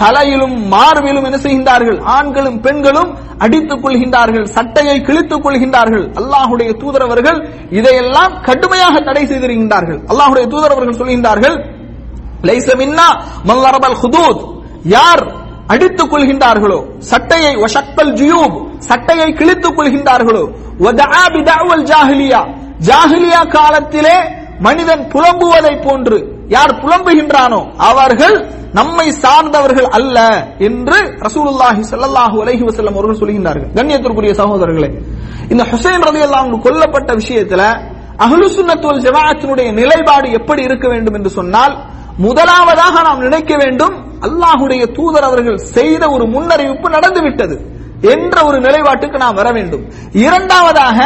தலையிலும் 0.00 0.56
மார்பிலும் 0.72 1.26
என்ன 1.28 1.38
செய்கின்றார்கள்? 1.44 1.98
ஆண்களும் 2.16 2.58
பெண்களும் 2.66 3.10
அடித்துக் 3.44 3.82
கொள்கின்றார்கள் 3.84 4.46
சட்டையை 4.56 4.96
கிழித்துக் 5.06 5.44
கொள்கின்றார்கள். 5.44 6.04
அல்லாஹுடைய 6.20 6.70
தூதரவர்கள் 6.82 7.38
இதையெல்லாம் 7.78 8.32
கடுமையாக 8.46 8.94
தடை 9.08 9.24
செய்திருக்கின்றார்கள். 9.30 10.00
அல்லாஹுடைய 10.10 10.44
தூதரவர்கள் 10.52 10.98
சொல்கின்றார்கள் 11.00 11.56
ஹுதூத். 14.02 14.40
யார் 14.96 15.24
அடித்துக் 15.72 16.10
கொள்கின்றார்களோ 16.12 16.78
சட்டையை 17.10 17.52
வஷக்கல் 17.62 18.12
ஜியூப் 18.20 18.56
சட்டையை 18.88 19.28
கிழித்துக் 19.38 19.76
கொள்கின்றார்களோ 19.78 20.44
ஜாஹிலியா. 21.90 22.40
ஜாஹிலியா 22.88 23.40
காலத்திலே 23.56 24.16
மனிதன் 24.66 25.02
புலம்புவதை 25.12 25.74
போன்று 25.86 26.18
யார் 26.56 26.72
புலம்புகின்றானோ 26.82 27.60
அவர்கள் 27.90 28.36
நம்மை 28.78 29.06
சார்ந்தவர்கள் 29.22 29.88
அல்ல 29.98 30.18
என்று 30.68 30.98
ரசூலுல்லாஹி 31.26 31.82
சல்லாஹு 31.92 32.36
அலஹி 32.42 32.64
வசல்லம் 32.68 32.96
அவர்கள் 32.96 33.20
சொல்கின்றார்கள். 33.22 33.70
கண்ணியத்திற்குரிய 33.78 34.32
சகோதரர்களே 34.40 34.90
இந்த 35.52 35.62
ஹுசைன் 35.70 36.04
ரலியல்லாஹு 36.08 36.44
அன்ஹு 36.46 36.60
கொல்லப்பட்ட 36.66 37.10
விஷயத்துல 37.20 37.62
அஹ்லு 38.24 38.46
சுன்னத் 38.56 38.86
நிலைப்பாடு 39.80 40.28
எப்படி 40.38 40.62
இருக்க 40.68 40.86
வேண்டும் 40.88 41.16
என்று 41.18 41.30
சொன்னால் 41.38 41.74
முதலாவதாக 42.26 42.94
நாம் 43.06 43.24
நினைக்க 43.26 43.52
வேண்டும் 43.62 43.96
அல்லாஹுடைய 44.26 44.82
தூதர் 44.98 45.26
அவர்கள் 45.28 45.58
செய்த 45.76 46.02
ஒரு 46.14 46.24
முன்னறிவிப்பு 46.34 46.88
நடந்துவிட்டது 46.96 47.56
என்ற 48.14 48.36
ஒரு 48.48 48.58
நிலைப்பாட்டுக்கு 48.66 49.18
நாம் 49.24 49.38
வர 49.40 49.48
வேண்டும். 49.56 49.84
இரண்டாவதாக 50.24 50.98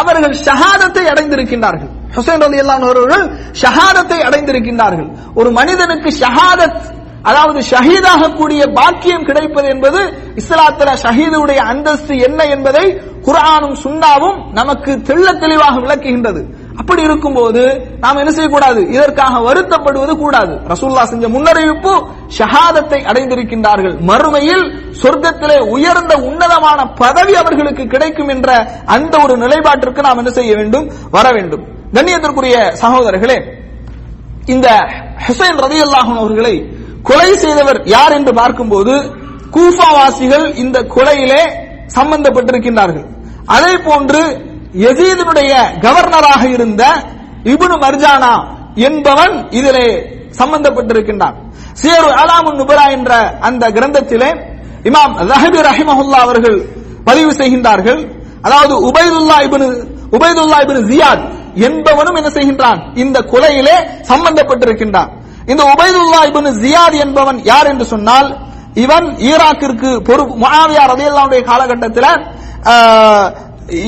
அவர்கள் 0.00 0.36
ஷஹாதத்தை 0.46 1.04
அடைந்திருக்கின்றார்கள். 1.12 1.92
ஹுசைன் 2.16 2.42
ரலி 2.44 2.58
அவர்கள் 2.58 3.24
ஷஹாதத்தை 3.62 4.18
அடைந்திருக்கின்றார்கள். 4.28 5.10
ஒரு 5.34 5.50
மனிதனுக்கு 5.50 6.10
ஷஹாதத் 6.20 6.98
அதாவது 7.22 7.60
ஷஹீதாக 7.70 8.34
கூடிய 8.36 8.66
பாக்கியம் 8.66 9.24
கிடைப்பது 9.24 9.68
என்பது 9.68 10.00
இஸ்லாத்துல 10.36 10.90
ஷஹீதுடைய 11.02 11.56
அந்தஸ்து 11.56 12.18
என்ன 12.18 12.44
என்பதை 12.44 12.84
குர்ஆனும் 13.22 13.76
சுன்னாவும் 13.84 14.52
நமக்கு 14.52 15.00
தெள்ள 15.08 15.38
தெளிவாக 15.38 15.78
விளக்குகின்றது. 15.78 16.42
அப்படி 16.76 17.02
இருக்கும்போது 17.02 17.62
நாம் 18.00 18.16
என்ன 18.16 18.30
செய்யக்கூடாது? 18.30 18.88
இதற்காக 18.88 19.52
வருத்தப்படுவது 19.52 20.16
கூடாது. 20.16 20.54
ரசூல்லா 20.68 21.02
செஞ்ச 21.02 21.28
முன்னறிவிப்பு 21.28 21.92
ஷஹாதத்தை 22.38 23.00
அடைந்திருக்கின்றார்கள். 23.10 23.94
மறுமையில் 24.10 24.64
சொர்க்கத்திலே 25.02 25.58
உயர்ந்த 25.68 26.16
உன்னதமான 26.16 26.86
பதவி 26.94 27.34
அவர்களுக்கு 27.34 27.86
கிடைக்கும் 27.86 28.28
என்ற 28.28 28.50
அந்த 28.86 29.18
ஒரு 29.24 29.36
நிலைப்பாட்டிற்கு 29.36 30.02
நாம் 30.02 30.16
என்ன 30.16 30.30
செய்ய 30.30 30.54
வேண்டும்? 30.54 30.90
வர 31.10 31.30
வேண்டும். 31.30 31.69
கண்ணியத்திற்குரிய 31.94 32.56
சகோதரர்களே 32.82 33.38
இந்த 34.54 34.68
ஹுசைன் 35.24 35.58
ரதி 35.64 35.78
அவர்களை 35.94 36.54
கொலை 37.08 37.30
செய்தவர் 37.44 37.80
யார் 37.94 38.14
என்று 38.18 38.32
பார்க்கும்போது 38.40 38.94
கூஃபாவாசிகள் 39.54 40.46
இந்த 40.62 40.78
கொலையிலே 40.94 41.42
சம்பந்தப்பட்டிருக்கின்றார்கள். 41.96 43.06
அதே 43.54 43.72
போன்று 43.86 44.20
எசீதனுடைய 44.88 45.52
கவர்னராக 45.84 46.42
இருந்த 46.56 46.82
இபுனு 47.52 47.76
மர்ஜானா 47.84 48.34
என்பவன் 48.88 49.34
இதிலே 49.58 49.86
சம்பந்தப்பட்டிருக்கின்றான். 50.40 51.36
சேரு 51.82 52.08
அலாமுன் 52.20 52.58
நுபரா 52.60 52.86
என்ற 52.96 53.12
அந்த 53.48 53.64
கிரந்தத்திலே 53.76 54.30
இமாம் 54.88 55.14
ரஹபி 55.32 55.60
ரஹிமஹுல்லா 55.70 56.20
அவர்கள் 56.26 56.58
பதிவு 57.08 57.32
செய்கின்றார்கள். 57.40 58.00
அதாவது 58.46 58.74
Ubaidullah 58.88 59.38
ibn 59.48 59.68
Ubaidullah 60.16 60.58
ibn 60.64 60.82
Ziyad 60.90 61.24
என்பவனும் 61.54 62.16
என்ன 62.16 62.30
செய்கின்றான்? 62.36 62.80
இந்த 62.94 63.18
கொலையிலே 63.32 63.76
சம்பந்தப்பட்டிருக்கின்றான். 64.10 65.10
இந்த 65.46 65.62
உபைதுல்லா 65.74 66.20
இபின் 66.30 66.50
ஜியாத் 66.62 66.98
என்பவன் 67.00 67.44
யார் 67.44 67.66
என்று 67.66 67.84
சொன்னால் 67.84 68.28
இவன் 68.74 69.06
ஈராக்கிற்கு 69.30 70.00
பொறுப்பு 70.08 70.34
முஆவியா 70.42 70.82
ரதையல்லாவுடைய 70.92 71.42
காலகட்டத்தில் 71.44 72.12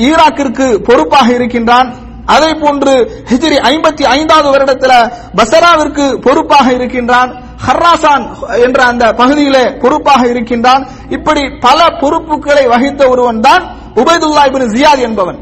ஈராக்கிற்கு 0.07 0.65
பொறுப்பாக 0.87 1.27
இருக்கின்றான். 1.33 1.87
அதே 2.25 2.53
போன்று 2.53 3.23
ஹிஜ்ரி 3.29 3.57
ஐம்பத்தி 3.69 4.03
ஐந்தாவது 4.03 4.49
வருடத்தில் 4.53 5.09
பசராவிற்கு 5.35 6.05
பொறுப்பாக 6.25 6.71
இருக்கின்றான். 6.71 7.31
ஹர்ராசான் 7.67 8.25
என்ற 8.65 8.83
அந்த 8.83 9.13
பகுதியிலே 9.13 9.65
பொறுப்பாக 9.81 10.27
இருக்கின்றான். 10.27 10.87
இப்படி 11.09 11.41
பல 11.61 11.87
பொறுப்புகளை 12.01 12.67
வகித்த 12.67 13.09
ஒருவன் 13.09 13.39
தான் 13.39 13.63
உபைதுல்லா 13.95 14.43
இபின் 14.49 14.71
ஜியாத் 14.75 14.99
என்பவன். 14.99 15.39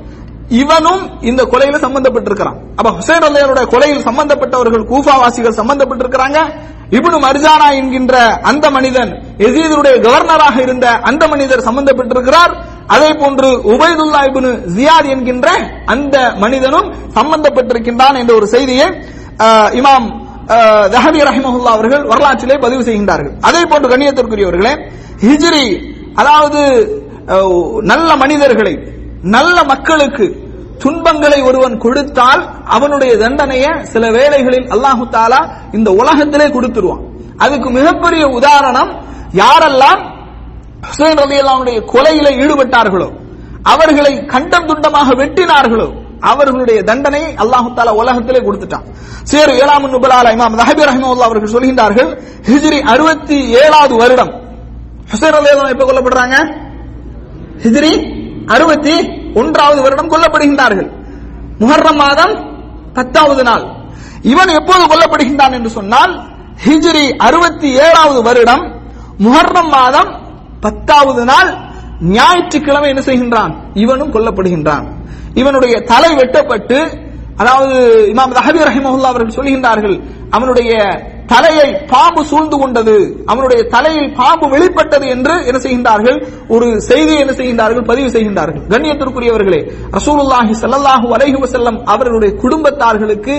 இவனும் 0.60 1.04
இந்த 1.30 1.42
கொலையில 1.52 1.78
சம்பந்தப்பட்டிருக்கிறான். 1.86 2.58
அப்ப 2.80 2.90
ஹுசைன் 2.98 3.26
அல்லையனுடைய 3.28 3.66
கொலையில் 3.74 4.06
சம்பந்தப்பட்டவர்கள் 4.08 4.84
கூஃபாவாசிகள் 4.92 5.60
சம்பந்தப்பட்டிருக்கிறாங்க. 5.60 6.40
இப்னு 6.98 7.18
மர்ஜானா 7.26 7.68
என்கின்ற 7.80 8.16
அந்த 8.50 8.66
மனிதன் 8.78 9.12
எசீதுடைய 9.48 9.96
கவர்னராக 10.06 10.56
இருந்த 10.66 10.88
அந்த 11.10 11.24
மனிதர் 11.34 11.66
சம்பந்தப்பட்டிருக்கிறார். 11.68 12.54
அதே 12.96 13.10
போன்று 13.22 13.50
உபைதுல்லா 13.74 14.22
இப்னு 14.30 14.52
ஜியாத் 14.76 15.12
என்கின்ற 15.14 15.48
அந்த 15.94 16.18
மனிதனும் 16.44 16.90
சம்பந்தப்பட்டிருக்கின்றான் 17.18 18.20
என்ற 18.22 18.34
ஒரு 18.40 18.50
செய்தியை 18.56 18.88
இமாம் 19.80 20.08
தஹபி 20.94 21.20
ரஹிமஹுல்லா 21.30 21.74
அவர்கள் 21.78 22.04
வரலாற்றிலே 22.12 22.56
பதிவு 22.66 22.84
செய்கின்றார்கள். 22.88 23.34
அதே 23.48 23.62
போன்று 23.72 23.92
கண்ணியத்திற்குரியவர்களே 23.92 24.74
ஹிஜ்ரி 25.26 25.66
அதாவது 26.22 26.62
நல்ல 27.92 28.10
மனிதர்களை 28.24 28.74
நல்ல 29.36 29.58
மக்களுக்கு 29.72 30.26
துன்பங்களை 30.84 31.40
ஒருவன் 31.50 31.76
கொடுத்தால் 31.84 32.42
அவனுடைய 32.76 33.12
தண்டனையை 33.24 33.72
சில 33.94 34.04
வேளைகளில் 34.18 34.68
அல்லாஹு 34.76 35.04
தாலா 35.16 35.40
இந்த 35.78 35.90
உலகத்திலே 36.02 36.48
கொடுத்துருவான். 36.56 37.04
அதுக்கு 37.44 37.70
மிகப்பெரிய 37.78 38.24
உதாரணம் 38.38 38.92
யாரெல்லாம் 39.42 40.02
ஹுசேன் 40.88 41.20
ரவி 41.22 41.36
அல்லாவுடைய 41.42 41.78
கொலையில 41.94 42.28
ஈடுபட்டார்களோ 42.44 43.10
அவர்களை 43.74 44.14
கண்டம் 44.34 44.70
துண்டமாக 44.70 45.10
வெட்டினார்களோ 45.22 45.90
அவர்களுடைய 46.32 46.80
தண்டனை 46.90 47.22
அல்லாஹு 47.44 47.70
தாலா 47.78 47.92
உலகத்திலே 48.02 48.40
கொடுத்துட்டான். 48.48 48.86
சேர் 49.32 49.52
ஏழாம் 49.62 49.88
நுபலால 49.94 50.32
இமாம் 50.36 50.58
நஹபி 50.62 50.82
ரஹிமவுல்லா 50.90 51.28
அவர்கள் 51.30 51.54
சொல்கின்றார்கள் 51.56 52.10
ஹிஜ்ரி 52.50 52.80
அறுபத்தி 52.94 53.38
ஏழாவது 53.62 53.96
வருடம். 54.02 54.32
ஹுசைன் 55.12 55.36
ரலியல்லாஹு 55.38 55.74
எப்ப 55.76 55.86
கொல்லப்படுறாங்க? 55.90 56.36
ஹிஜ்ரி 57.66 57.94
அறுபத்தி 58.48 58.96
ஒன்றாவது 59.34 59.82
வருடம் 59.82 60.12
கொல்லப்படுகின்றார்கள். 60.12 60.90
முஹர்ரம் 61.60 61.96
மாதம் 61.96 62.34
பத்தாவது 62.94 63.44
நாள். 63.44 63.66
இவன் 64.22 64.48
எப்போது 64.48 64.84
கொல்லப்படுகின்றான் 64.84 65.54
என்று 65.54 65.70
சொன்னால் 65.70 66.14
ஹிஜ்ரி 66.66 67.18
அறுபத்தி 67.18 67.70
ஏழாவது 67.72 68.22
வருடம் 68.24 68.64
முஹர்ரம் 69.20 69.70
மாதம் 69.70 70.10
பத்தாவது 70.60 71.26
நாள் 71.26 71.70
ஞாயிற்றுக்கிழமை 72.02 72.90
என்ன 72.90 73.02
செய்கின்றான்? 73.02 73.54
இவனும் 73.74 74.14
கொல்லப்படுகின்றான். 74.14 74.86
இவனுடைய 75.34 75.82
தலை 75.82 76.16
வெட்டப்பட்டு 76.16 77.10
அதாவது 77.38 77.76
இமாம் 78.14 78.34
ரஹபி 78.40 78.60
ரஹிமஹுல்லா 78.70 79.12
அவர்கள் 79.14 79.38
சொல்கின்றார்கள் 79.38 80.02
அவனுடைய 80.32 80.72
தலையை 81.32 81.68
பாம்பு 81.92 82.22
சூழ்ந்து 82.30 82.58
கொண்டது 82.62 82.96
அவனுடைய 83.32 83.62
தலையில் 83.74 84.10
பாம்பு 84.20 84.46
வெளிப்பட்டது 84.54 85.06
என்று 85.16 85.34
என்ன 85.50 85.60
செய்கின்றார்கள்? 85.66 86.18
ஒரு 86.54 86.68
செய்தியை 86.90 87.20
என்ன 87.24 87.34
செய்கின்றார்கள்? 87.40 87.86
பதிவு 87.92 88.10
செய்கின்றார்கள். 88.16 88.64
கண்ணியத்திற்குரியவர்களே 88.74 89.62
ரசூலுல்லாஹி 89.98 90.54
ஸல்லல்லாஹு 90.62 91.08
அலைஹி 91.18 91.38
வசல்லம் 91.46 91.78
அவர்களுடைய 91.94 92.32
குடும்பத்தார்களுக்கு 92.44 93.36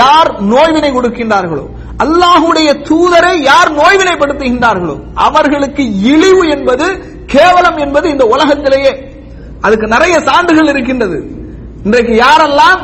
யார் 0.00 0.30
நோய்வினை 0.52 0.92
கொடுக்கின்றார்களோ 0.98 1.64
அல்லாஹுடைய 2.04 2.68
தூதரை 2.90 3.34
யார் 3.50 3.70
நோய்வினைப்படுத்துகின்றார்களோ 3.80 4.96
அவர்களுக்கு 5.26 5.82
இழிவு 6.12 6.44
என்பது 6.54 6.86
கேவலம் 7.34 7.78
என்பது 7.84 8.06
இந்த 8.14 8.24
உலகத்திலேயே. 8.34 8.92
அதுக்கு 9.66 9.86
நிறைய 9.94 10.14
சான்றுகள் 10.28 10.70
இருக்கின்றது. 10.72 11.18
இன்றைக்கு 11.86 12.14
யாரெல்லாம் 12.24 12.80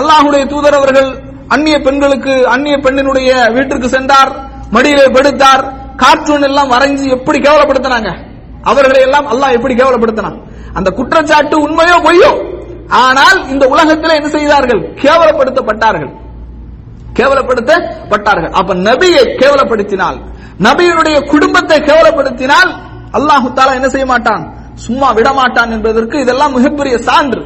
அல்லாஹுடைய 0.00 0.42
தூதர் 0.52 0.78
அவர்கள் 0.78 1.10
அந்நிய 1.54 1.76
பெண்களுக்கு 1.86 2.34
அந்நிய 2.54 2.76
பெண்ணினுடைய 2.84 3.30
வீட்டிற்கு 3.56 3.88
சென்றார் 3.96 4.32
மடியிலே 4.74 5.06
படுத்தார் 5.16 5.62
கார்ட்டூன் 6.02 6.46
எல்லாம் 6.48 6.70
வரைஞ்சு 6.74 7.06
எப்படி 7.16 7.38
கேவலப்படுத்தினாங்க? 7.46 8.10
அவர்களை 8.70 9.00
எல்லாம் 9.06 9.26
அல்லாஹ் 9.32 9.56
எப்படி 9.58 9.74
கேவலப்படுத்தினான்? 9.80 10.36
அந்த 10.78 10.88
குற்றச்சாட்டு 10.98 11.56
உண்மையோ 11.66 11.96
பொய்யோ? 12.06 12.30
ஆனால் 13.04 13.38
இந்த 13.52 13.64
உலகத்தில் 13.74 14.16
என்ன 14.18 14.28
செய்தார்கள்? 14.36 14.80
கேவலப்படுத்தப்பட்டார்கள். 15.02 16.12
கேவலப்படுத்தப்பட்டார்கள். 17.18 18.52
அப்ப 18.60 18.74
நபியை 18.88 19.24
கேவலப்படுத்தினால் 19.40 20.18
நபியினுடைய 20.66 21.16
குடும்பத்தை 21.32 21.78
கேவலப்படுத்தினால் 21.90 22.70
அல்லாஹு 23.18 23.48
தாலா 23.58 23.74
என்ன 23.78 23.88
செய்ய 23.94 24.06
மாட்டான்? 24.14 24.42
சும்மா 24.80 25.08
விடமாட்டான் 25.16 25.74
என்பதற்கு 25.76 26.16
இதெல்லாம் 26.24 26.54
மிகப்பெரிய 26.58 26.94
சான்று. 27.08 27.42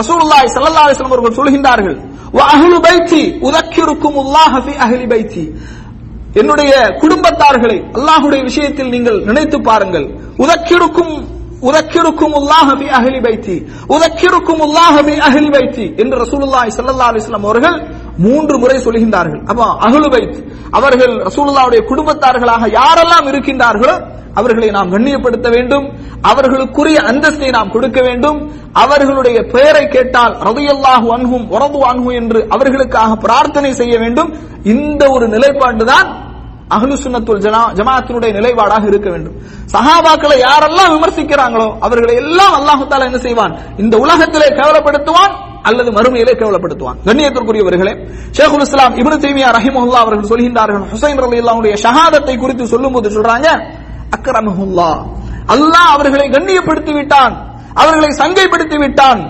ரசூலுல்லாஹி 0.00 0.46
ஸல்லல்லாஹு 0.54 0.86
அலைஹி 0.86 0.96
வஸல்லம் 0.96 1.14
அவர்கள் 1.14 1.38
சொல்கின்றார்கள் 1.38 1.96
வ 2.36 2.42
அஹ்லு 2.54 2.78
பைத்தி 2.86 3.22
உதக்கிருக்கும் 3.48 4.18
அல்லாஹ் 4.24 4.56
ஃபி 4.64 4.74
அஹ்லி 4.86 5.06
பைத்தி. 5.12 5.44
என்னுடைய 6.40 6.72
குடும்பத்தார்களை 7.02 7.78
அல்லாஹ்வுடைய 7.98 8.40
விஷயத்தில் 8.48 8.92
நீங்கள் 8.94 9.18
நினைத்து 9.28 9.58
பாருங்கள் 9.68 10.06
உதக்கிருக்கும் 10.44 11.14
உதக்கிருக்கும் 11.68 12.34
அல்லாஹ 12.40 12.68
பி 12.80 12.86
அஹ்லி 12.98 13.20
பைத்தி 13.26 13.54
உதக்கிருக்கும் 13.94 14.62
அல்லாஹ 14.66 14.94
பி 15.06 15.14
அஹ்லி 15.28 15.50
பைத்தி 15.56 15.86
என்று 16.02 16.16
ரசூலுல்லாஹி 16.24 16.70
ஸல்லல்லாஹு 16.78 17.10
அலைஹி 17.10 17.22
வஸல்லம் 17.22 17.46
அவர்கள் 17.48 17.76
மூன்று 18.16 18.58
முறை 18.58 18.76
சொல்கின்றார்கள். 18.86 19.42
அப்ப 19.50 19.62
அகலுபைத் 19.86 20.36
அவர்கள் 20.70 21.14
ரசூலுல்லாவுடைய 21.28 21.80
குடும்பத்தார்களாக 21.90 22.68
யாரெல்லாம் 22.80 23.28
இருக்கின்றார்களோ 23.32 23.96
அவர்களை 24.34 24.68
நாம் 24.70 24.92
கண்ணியப்படுத்த 24.92 25.48
வேண்டும். 25.54 25.86
அவர்களுக்குரிய 26.30 26.98
அந்தஸ்தை 27.10 27.48
நாம் 27.56 27.70
கொடுக்க 27.70 28.00
வேண்டும். 28.02 28.38
அவர்களுடைய 28.72 29.38
பெயரை 29.54 29.88
கேட்டால் 29.88 30.34
ரதையல்லாஹு 30.48 31.08
அன்ஹும் 31.16 31.44
உறவு 31.48 31.80
அன்ஹு 31.90 32.14
என்று 32.14 32.46
அவர்களுக்காக 32.48 33.14
பிரார்த்தனை 33.14 33.72
செய்ய 33.74 33.98
வேண்டும். 33.98 34.30
இந்த 34.64 35.02
ஒரு 35.08 35.26
நிலைப்பாடுதான் 35.28 36.08
தான் 36.70 37.02
சுனத்துல் 37.02 37.42
ஜனா 37.44 37.62
ஜமாத்தினுடைய 37.78 38.30
நிலைப்பாடாக 38.38 38.84
இருக்க 38.86 39.10
வேண்டும். 39.10 39.34
சஹாபாக்களை 39.74 40.36
யாரெல்லாம் 40.46 40.92
விமர்சிக்கிறாங்களோ 40.94 41.68
அவர்களை 41.80 42.14
எல்லாம் 42.14 42.54
அல்லாஹு 42.58 42.84
தாலா 42.90 43.08
என்ன 43.10 43.18
செய்வான்? 43.18 43.54
இந்த 43.76 43.96
உலகத்திலே 43.96 44.48
கவலைப்படுத்துவான். 44.60 45.34
அல்லது 45.68 45.90
மறுமையிலே 45.96 46.34
கேவலப்படுத்துவான். 46.40 46.98
கண்ணியத்திற்குரியவர்களே 47.08 47.94
ஷேகுல் 48.36 48.64
இஸ்லாம் 48.66 48.94
இப்னு 49.00 49.16
தீமியா 49.24 49.48
ரஹிமுல்லா 49.56 49.98
அவர்கள் 50.04 50.30
சொல்கின்றார்கள் 50.32 50.84
ஹுசைன் 50.92 51.20
ரலியல்லாஹுடைய 51.24 51.74
ஷஹாதத்தை 51.84 52.34
குறித்து 52.42 52.64
சொல்லும்போது 52.74 53.08
சொல்றாங்க 53.16 53.46
அக்ரமஹுல்லா. 54.16 54.90
அல்லாஹ் 55.54 55.90
அவர்களை 55.96 56.26
கண்ணியப்படுத்தி 56.36 56.92
விட்டான் 56.98 57.34
அவர்களை 57.82 58.10
சங்கைப்படுத்தி 58.20 58.76
விட்டான் 58.84 59.20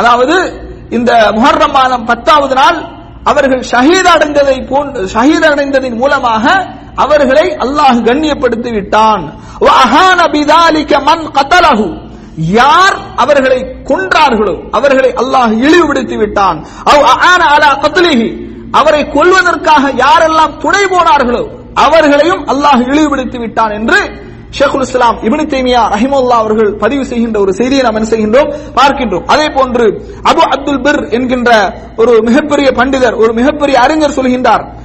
அதாவது 0.00 0.36
இந்த 0.96 1.10
முஹர்ரம் 1.36 1.74
மாதம் 1.78 2.04
பத்தாவது 2.10 2.54
நாள் 2.60 2.78
அவர்கள் 3.30 3.62
ஷஹீத் 3.70 4.10
அடைந்ததை 4.14 4.56
ஷஹீத் 5.14 5.46
அடைந்ததின் 5.50 5.96
மூலமாக 6.02 6.44
அவர்களை 7.04 7.46
அல்லாஹ் 7.64 7.98
கண்ணியப்படுத்தி 8.08 8.70
விட்டான் 8.76 9.24
யார் 12.36 12.96
அவர்களை 13.16 13.76
கொன்றார்களோ 13.84 14.70
அவர்களை 14.70 15.12
அல்லாஹ் 15.12 15.52
இழிவுபடுத்தி 15.52 16.16
விட்டான். 16.16 16.64
அவரை 18.72 19.08
கொல்வதற்காக 19.08 19.90
யாரெல்லாம் 19.90 20.56
துணை 20.58 20.84
போனார்களோ 20.84 21.48
அவர்களையும் 21.74 22.46
அல்லாஹ் 22.46 22.82
இழிவுபடுத்தி 22.90 23.38
விட்டான் 23.38 23.70
என்று 23.70 24.24
ஷேகுல் 24.50 24.80
இஸ்லாம் 24.80 25.18
இபின் 25.22 25.50
தேமியா 25.52 25.82
ரஹிமுல்லா 25.94 26.36
அவர்கள் 26.42 26.76
பதிவு 26.76 27.04
செய்கின்ற 27.04 27.40
ஒரு 27.40 27.52
செய்தியை 27.52 27.82
நாம் 27.82 27.94
என்ன 27.94 28.08
செய்கின்றோம்? 28.08 28.52
பார்க்கின்றோம். 28.74 29.24
அதே 29.26 29.48
போன்று 29.48 29.86
அபு 30.22 30.42
அப்துல் 30.54 30.80
பிர் 30.80 31.10
என்கின்ற 31.10 31.50
ஒரு 31.96 32.22
மிகப்பெரிய 32.22 32.70
பண்டிதர் 32.70 33.16
ஒரு 33.16 33.32
மிகப்பெரிய 33.32 33.80
அறிஞர் 33.80 34.16
சொல்கின்றார். 34.18 34.75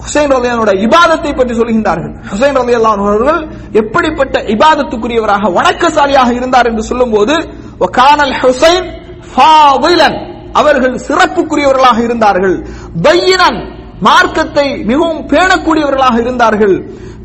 ஹுசைன் 0.00 0.32
ரலியானுடைய 0.34 0.76
இபாதத்தை 0.86 1.32
பற்றி 1.38 1.54
சொல்கின்றார்கள். 1.60 2.12
ஹுசைன் 2.30 2.58
ரலியல்லாஹு 2.60 3.04
அவர்கள் 3.10 3.40
எப்படிப்பட்ட 3.80 4.36
இபாதத்துக்குரியவராக 4.54 5.50
வணக்கசாலியாக 5.58 6.30
இருந்தார் 6.38 6.68
என்று 6.70 6.84
சொல்லும் 6.90 7.12
போது 7.16 7.34
ஹுசைன் 8.42 8.88
அவர்கள் 10.60 10.96
சிறப்புக்குரியவர்களாக 11.06 11.98
இருந்தார்கள். 12.06 12.56
பையினன் 13.04 13.60
மார்க்கத்தை 14.06 14.66
மிகவும் 14.90 15.22
பேணக்கூடியவர்களாக 15.32 16.16
இருந்தார்கள். 16.24 16.74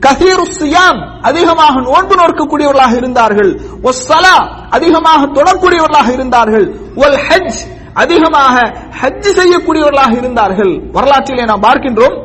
கசீரு 0.05 0.45
சியாம் 0.59 0.99
அதிகமாக 1.29 1.75
நோன்பு 1.87 2.15
நோக்கக்கூடியவர்களாக 2.21 2.93
இருந்தார்கள். 3.01 3.51
ஒஸ்ஸலா 3.89 4.35
அதிகமாக 4.77 5.21
தொடரக்கூடியவர்களாக 5.37 6.09
இருந்தார்கள். 6.17 6.65
ஒல் 7.03 7.19
ஹஜ் 7.27 7.59
அதிகமாக 8.03 8.55
ஹஜ் 9.01 9.29
செய்யக்கூடியவர்களாக 9.39 10.13
இருந்தார்கள். 10.21 10.73
வரலாற்றிலே 10.95 11.45
நாம் 11.51 11.67
பார்க்கின்றோம் 11.67 12.17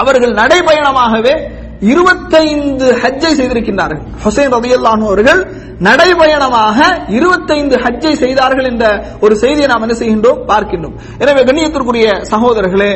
அவர்கள் 0.00 0.32
நடைபயணமாகவே 0.32 1.34
இருபத்தைந்து 1.80 2.86
ஹஜ்ஜை 3.02 3.32
செய்திருக்கின்றார்கள். 3.38 4.02
ஹுசைன் 4.24 4.52
ரபியல்லான் 4.56 5.04
அவர்கள் 5.08 5.40
நடைபயணமாக 5.88 6.78
இருபத்தைந்து 7.08 7.76
ஹஜ்ஜை 7.76 8.12
செய்தார்கள் 8.12 8.68
என்ற 8.70 8.84
ஒரு 9.20 9.34
செய்தியை 9.36 9.66
நாம் 9.66 9.84
என்ன 9.88 9.96
செய்கின்றோம்? 10.02 10.40
பார்க்கின்றோம். 10.52 10.96
எனவே 11.18 11.42
கண்ணியத்திற்குரிய 11.42 12.08
சகோதரர்களே 12.32 12.92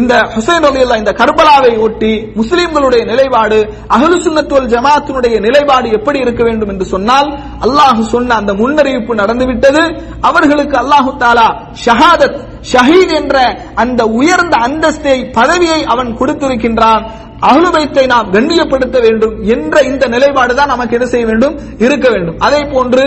இந்த 0.00 0.14
ஹுசைன் 0.34 0.64
ரலியல்லா 0.68 0.96
இந்த 1.02 1.12
கர்பலாவை 1.20 1.70
ஒட்டி 1.84 2.12
முஸ்லிம்களுடைய 2.40 3.02
நிலைப்பாடு 3.10 3.58
அஹ்லு 3.96 4.16
சுன்னத்துவல் 4.24 4.68
ஜமாத்தினுடைய 4.74 5.36
நிலைப்பாடு 5.46 5.88
எப்படி 5.98 6.18
இருக்க 6.18 6.42
வேண்டும் 6.44 6.68
என்று 6.68 6.86
சொன்னால் 6.94 7.28
அல்லாஹு 7.66 8.02
சொன்ன 8.14 8.34
அந்த 8.34 8.52
முன்னறிவிப்பு 8.52 9.14
நடந்துவிட்டது. 9.22 9.82
அவர்களுக்கு 10.20 10.76
அல்லாஹு 10.82 11.12
தாலா 11.22 11.46
ஷஹாதத் 11.86 12.36
ஷஹீத் 12.72 13.14
என்ற 13.20 13.36
அந்த 13.74 14.00
உயர்ந்த 14.18 14.56
அந்தஸ்தை 14.68 15.16
பதவியை 15.38 15.80
அவன் 15.84 16.10
கொடுத்திருக்கின்றான். 16.20 17.04
அகலுபைத்தை 17.48 18.04
நாம் 18.06 18.30
கண்ணியப்படுத்த 18.34 18.96
வேண்டும் 19.04 19.34
என்ற 19.54 19.80
இந்த 19.80 20.04
நிலைப்பாடு 20.06 20.54
தான் 20.54 20.72
நமக்கு 20.74 20.96
என்ன 20.96 21.06
செய்ய 21.06 21.26
வேண்டும்? 21.26 21.54
இருக்க 21.78 22.06
வேண்டும். 22.14 22.38
அதே 22.46 22.60
போன்று 22.72 23.04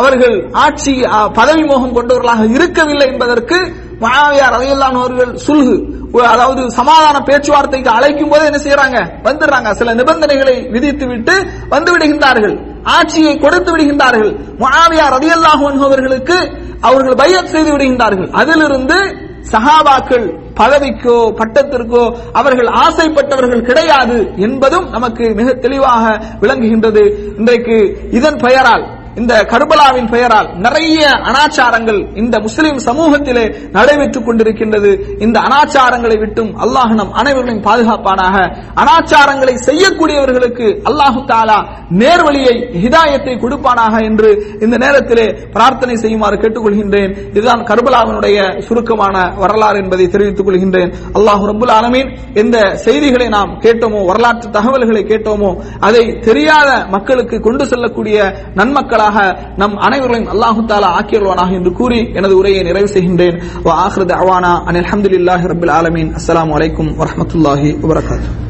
அவர்கள் 0.00 0.50
ஆட்சி 0.64 0.92
பதவி 1.38 1.62
மோகம் 1.70 1.96
கொண்டவர்களாக 1.98 2.44
இருக்கவில்லை 2.56 3.06
என்பதற்கு 3.12 3.58
மாவியார் 4.04 4.56
அதையெல்லாம் 4.56 4.98
அவர்கள் 5.00 5.32
சுல்கு 5.46 5.76
அதாவது 6.18 6.70
சமாதான 6.70 7.20
பேச்சுவார்த்தைக்கு 7.20 7.90
அழைக்கும் 7.90 8.28
போது 8.28 8.44
என்ன 8.44 8.58
செய்யறாங்க 8.58 9.10
வந்துடுறாங்க. 9.24 9.72
சில 9.72 9.94
நிபந்தனைகளை 9.94 10.70
விதித்து 10.70 11.06
விட்டு 11.06 11.46
வந்து 11.68 11.96
விடுகின்றார்கள். 11.96 12.82
ஆட்சியை 12.82 13.38
கொடுத்து 13.38 13.76
விடுகின்றார்கள். 13.76 14.36
முஆவியார் 14.58 15.14
ரலியல்லாஹு 15.18 15.82
அவர்களுக்கு 15.84 16.50
அவர்கள் 16.80 17.14
பையத் 17.14 17.46
செய்து 17.46 17.76
விடுகின்றார்கள். 17.76 18.30
அதிலிருந்து 18.30 19.28
சஹாபாக்கள் 19.52 20.38
பதவிக்கோ 20.54 21.32
பட்டத்திற்கோ 21.32 22.16
அவர்கள் 22.32 22.66
ஆசைப்பட்டவர்கள் 22.66 23.62
கிடையாது 23.62 24.32
என்பதும் 24.36 24.90
நமக்கு 24.90 25.32
மிக 25.34 25.52
தெளிவாக 25.52 26.20
விளங்குகின்றது. 26.40 27.14
இன்றைக்கு 27.36 28.08
இதன் 28.10 28.36
பெயரால் 28.36 28.99
இந்த 29.20 29.34
கர்பலாவின் 29.52 30.08
பெயரால் 30.12 30.48
நிறைய 30.64 31.00
அனாச்சாரங்கள் 31.28 32.00
இந்த 32.20 32.36
முஸ்லிம் 32.46 32.78
சமூகத்திலே 32.88 33.44
நடைபெற்றுக் 33.76 34.26
கொண்டிருக்கின்றது. 34.26 34.90
இந்த 35.24 35.36
அனாச்சாரங்களை 35.46 36.16
விட்டும் 36.22 36.50
அல்லாஹ் 36.64 36.92
நம் 37.00 37.12
அனைவர்களையும் 37.20 37.64
பாதுகாப்பானாக. 37.68 38.36
அனாச்சாரங்களை 38.82 39.54
செய்யக்கூடியவர்களுக்கு 39.68 40.66
அல்லாஹு 40.90 41.20
தாலா 41.32 41.58
நேர்வழியை 42.02 42.54
ஹிதாயத்தை 42.84 43.34
கொடுப்பானாக 43.44 43.94
என்று 44.08 44.30
இந்த 44.64 44.76
நேரத்திலே 44.84 45.26
பிரார்த்தனை 45.56 45.96
செய்யுமாறு 46.04 46.36
கேட்டுக்கொள்கின்றேன். 46.44 47.12
இதுதான் 47.36 47.66
கர்பலாவினுடைய 47.70 48.38
சுருக்கமான 48.68 49.16
வரலாறு 49.42 49.78
என்பதை 49.84 50.06
தெரிவித்துக் 50.14 50.48
கொள்கின்றேன். 50.48 50.90
அல்லாஹ் 51.18 51.44
ரபுல் 51.50 51.74
ஆலமீன் 51.78 52.10
எந்த 52.44 52.56
செய்திகளை 52.86 53.28
நாம் 53.36 53.52
கேட்டோமோ 53.66 54.00
வரலாற்று 54.10 54.48
தகவல்களை 54.58 55.04
கேட்டோமோ 55.12 55.52
அதை 55.88 56.04
தெரியாத 56.28 56.70
மக்களுக்கு 56.96 57.36
கொண்டு 57.48 57.64
செல்லக்கூடிய 57.72 58.18
நன்மக்களாக 58.60 59.09
நம் 59.56 59.76
அனைவர்களையும் 59.76 60.34
அல்லாஹு 60.34 60.64
தாலா 60.66 61.00
ஆக்கியல்வானாக 61.00 61.52
என்று 61.52 61.72
கூறி 61.72 62.10
எனது 62.12 62.36
உரையை 62.36 62.62
நிறைவு 62.62 62.88
செய்கின்றேன். 62.88 63.42
வ 63.64 63.68
ஆஹ்ரத் 63.68 64.12
அவானா 64.12 64.64
அனில் 64.64 64.84
அஹமதுல்லாஹி 64.84 65.46
ரபில் 65.46 65.70
ஆலமீன். 65.70 66.14
அஸ்ஸலாமு 66.14 66.54
அலைக்கும் 66.56 66.94
வரஹ்மத்துல்லாஹி 66.98 67.78
வபரகாத்துஹு. 67.82 68.49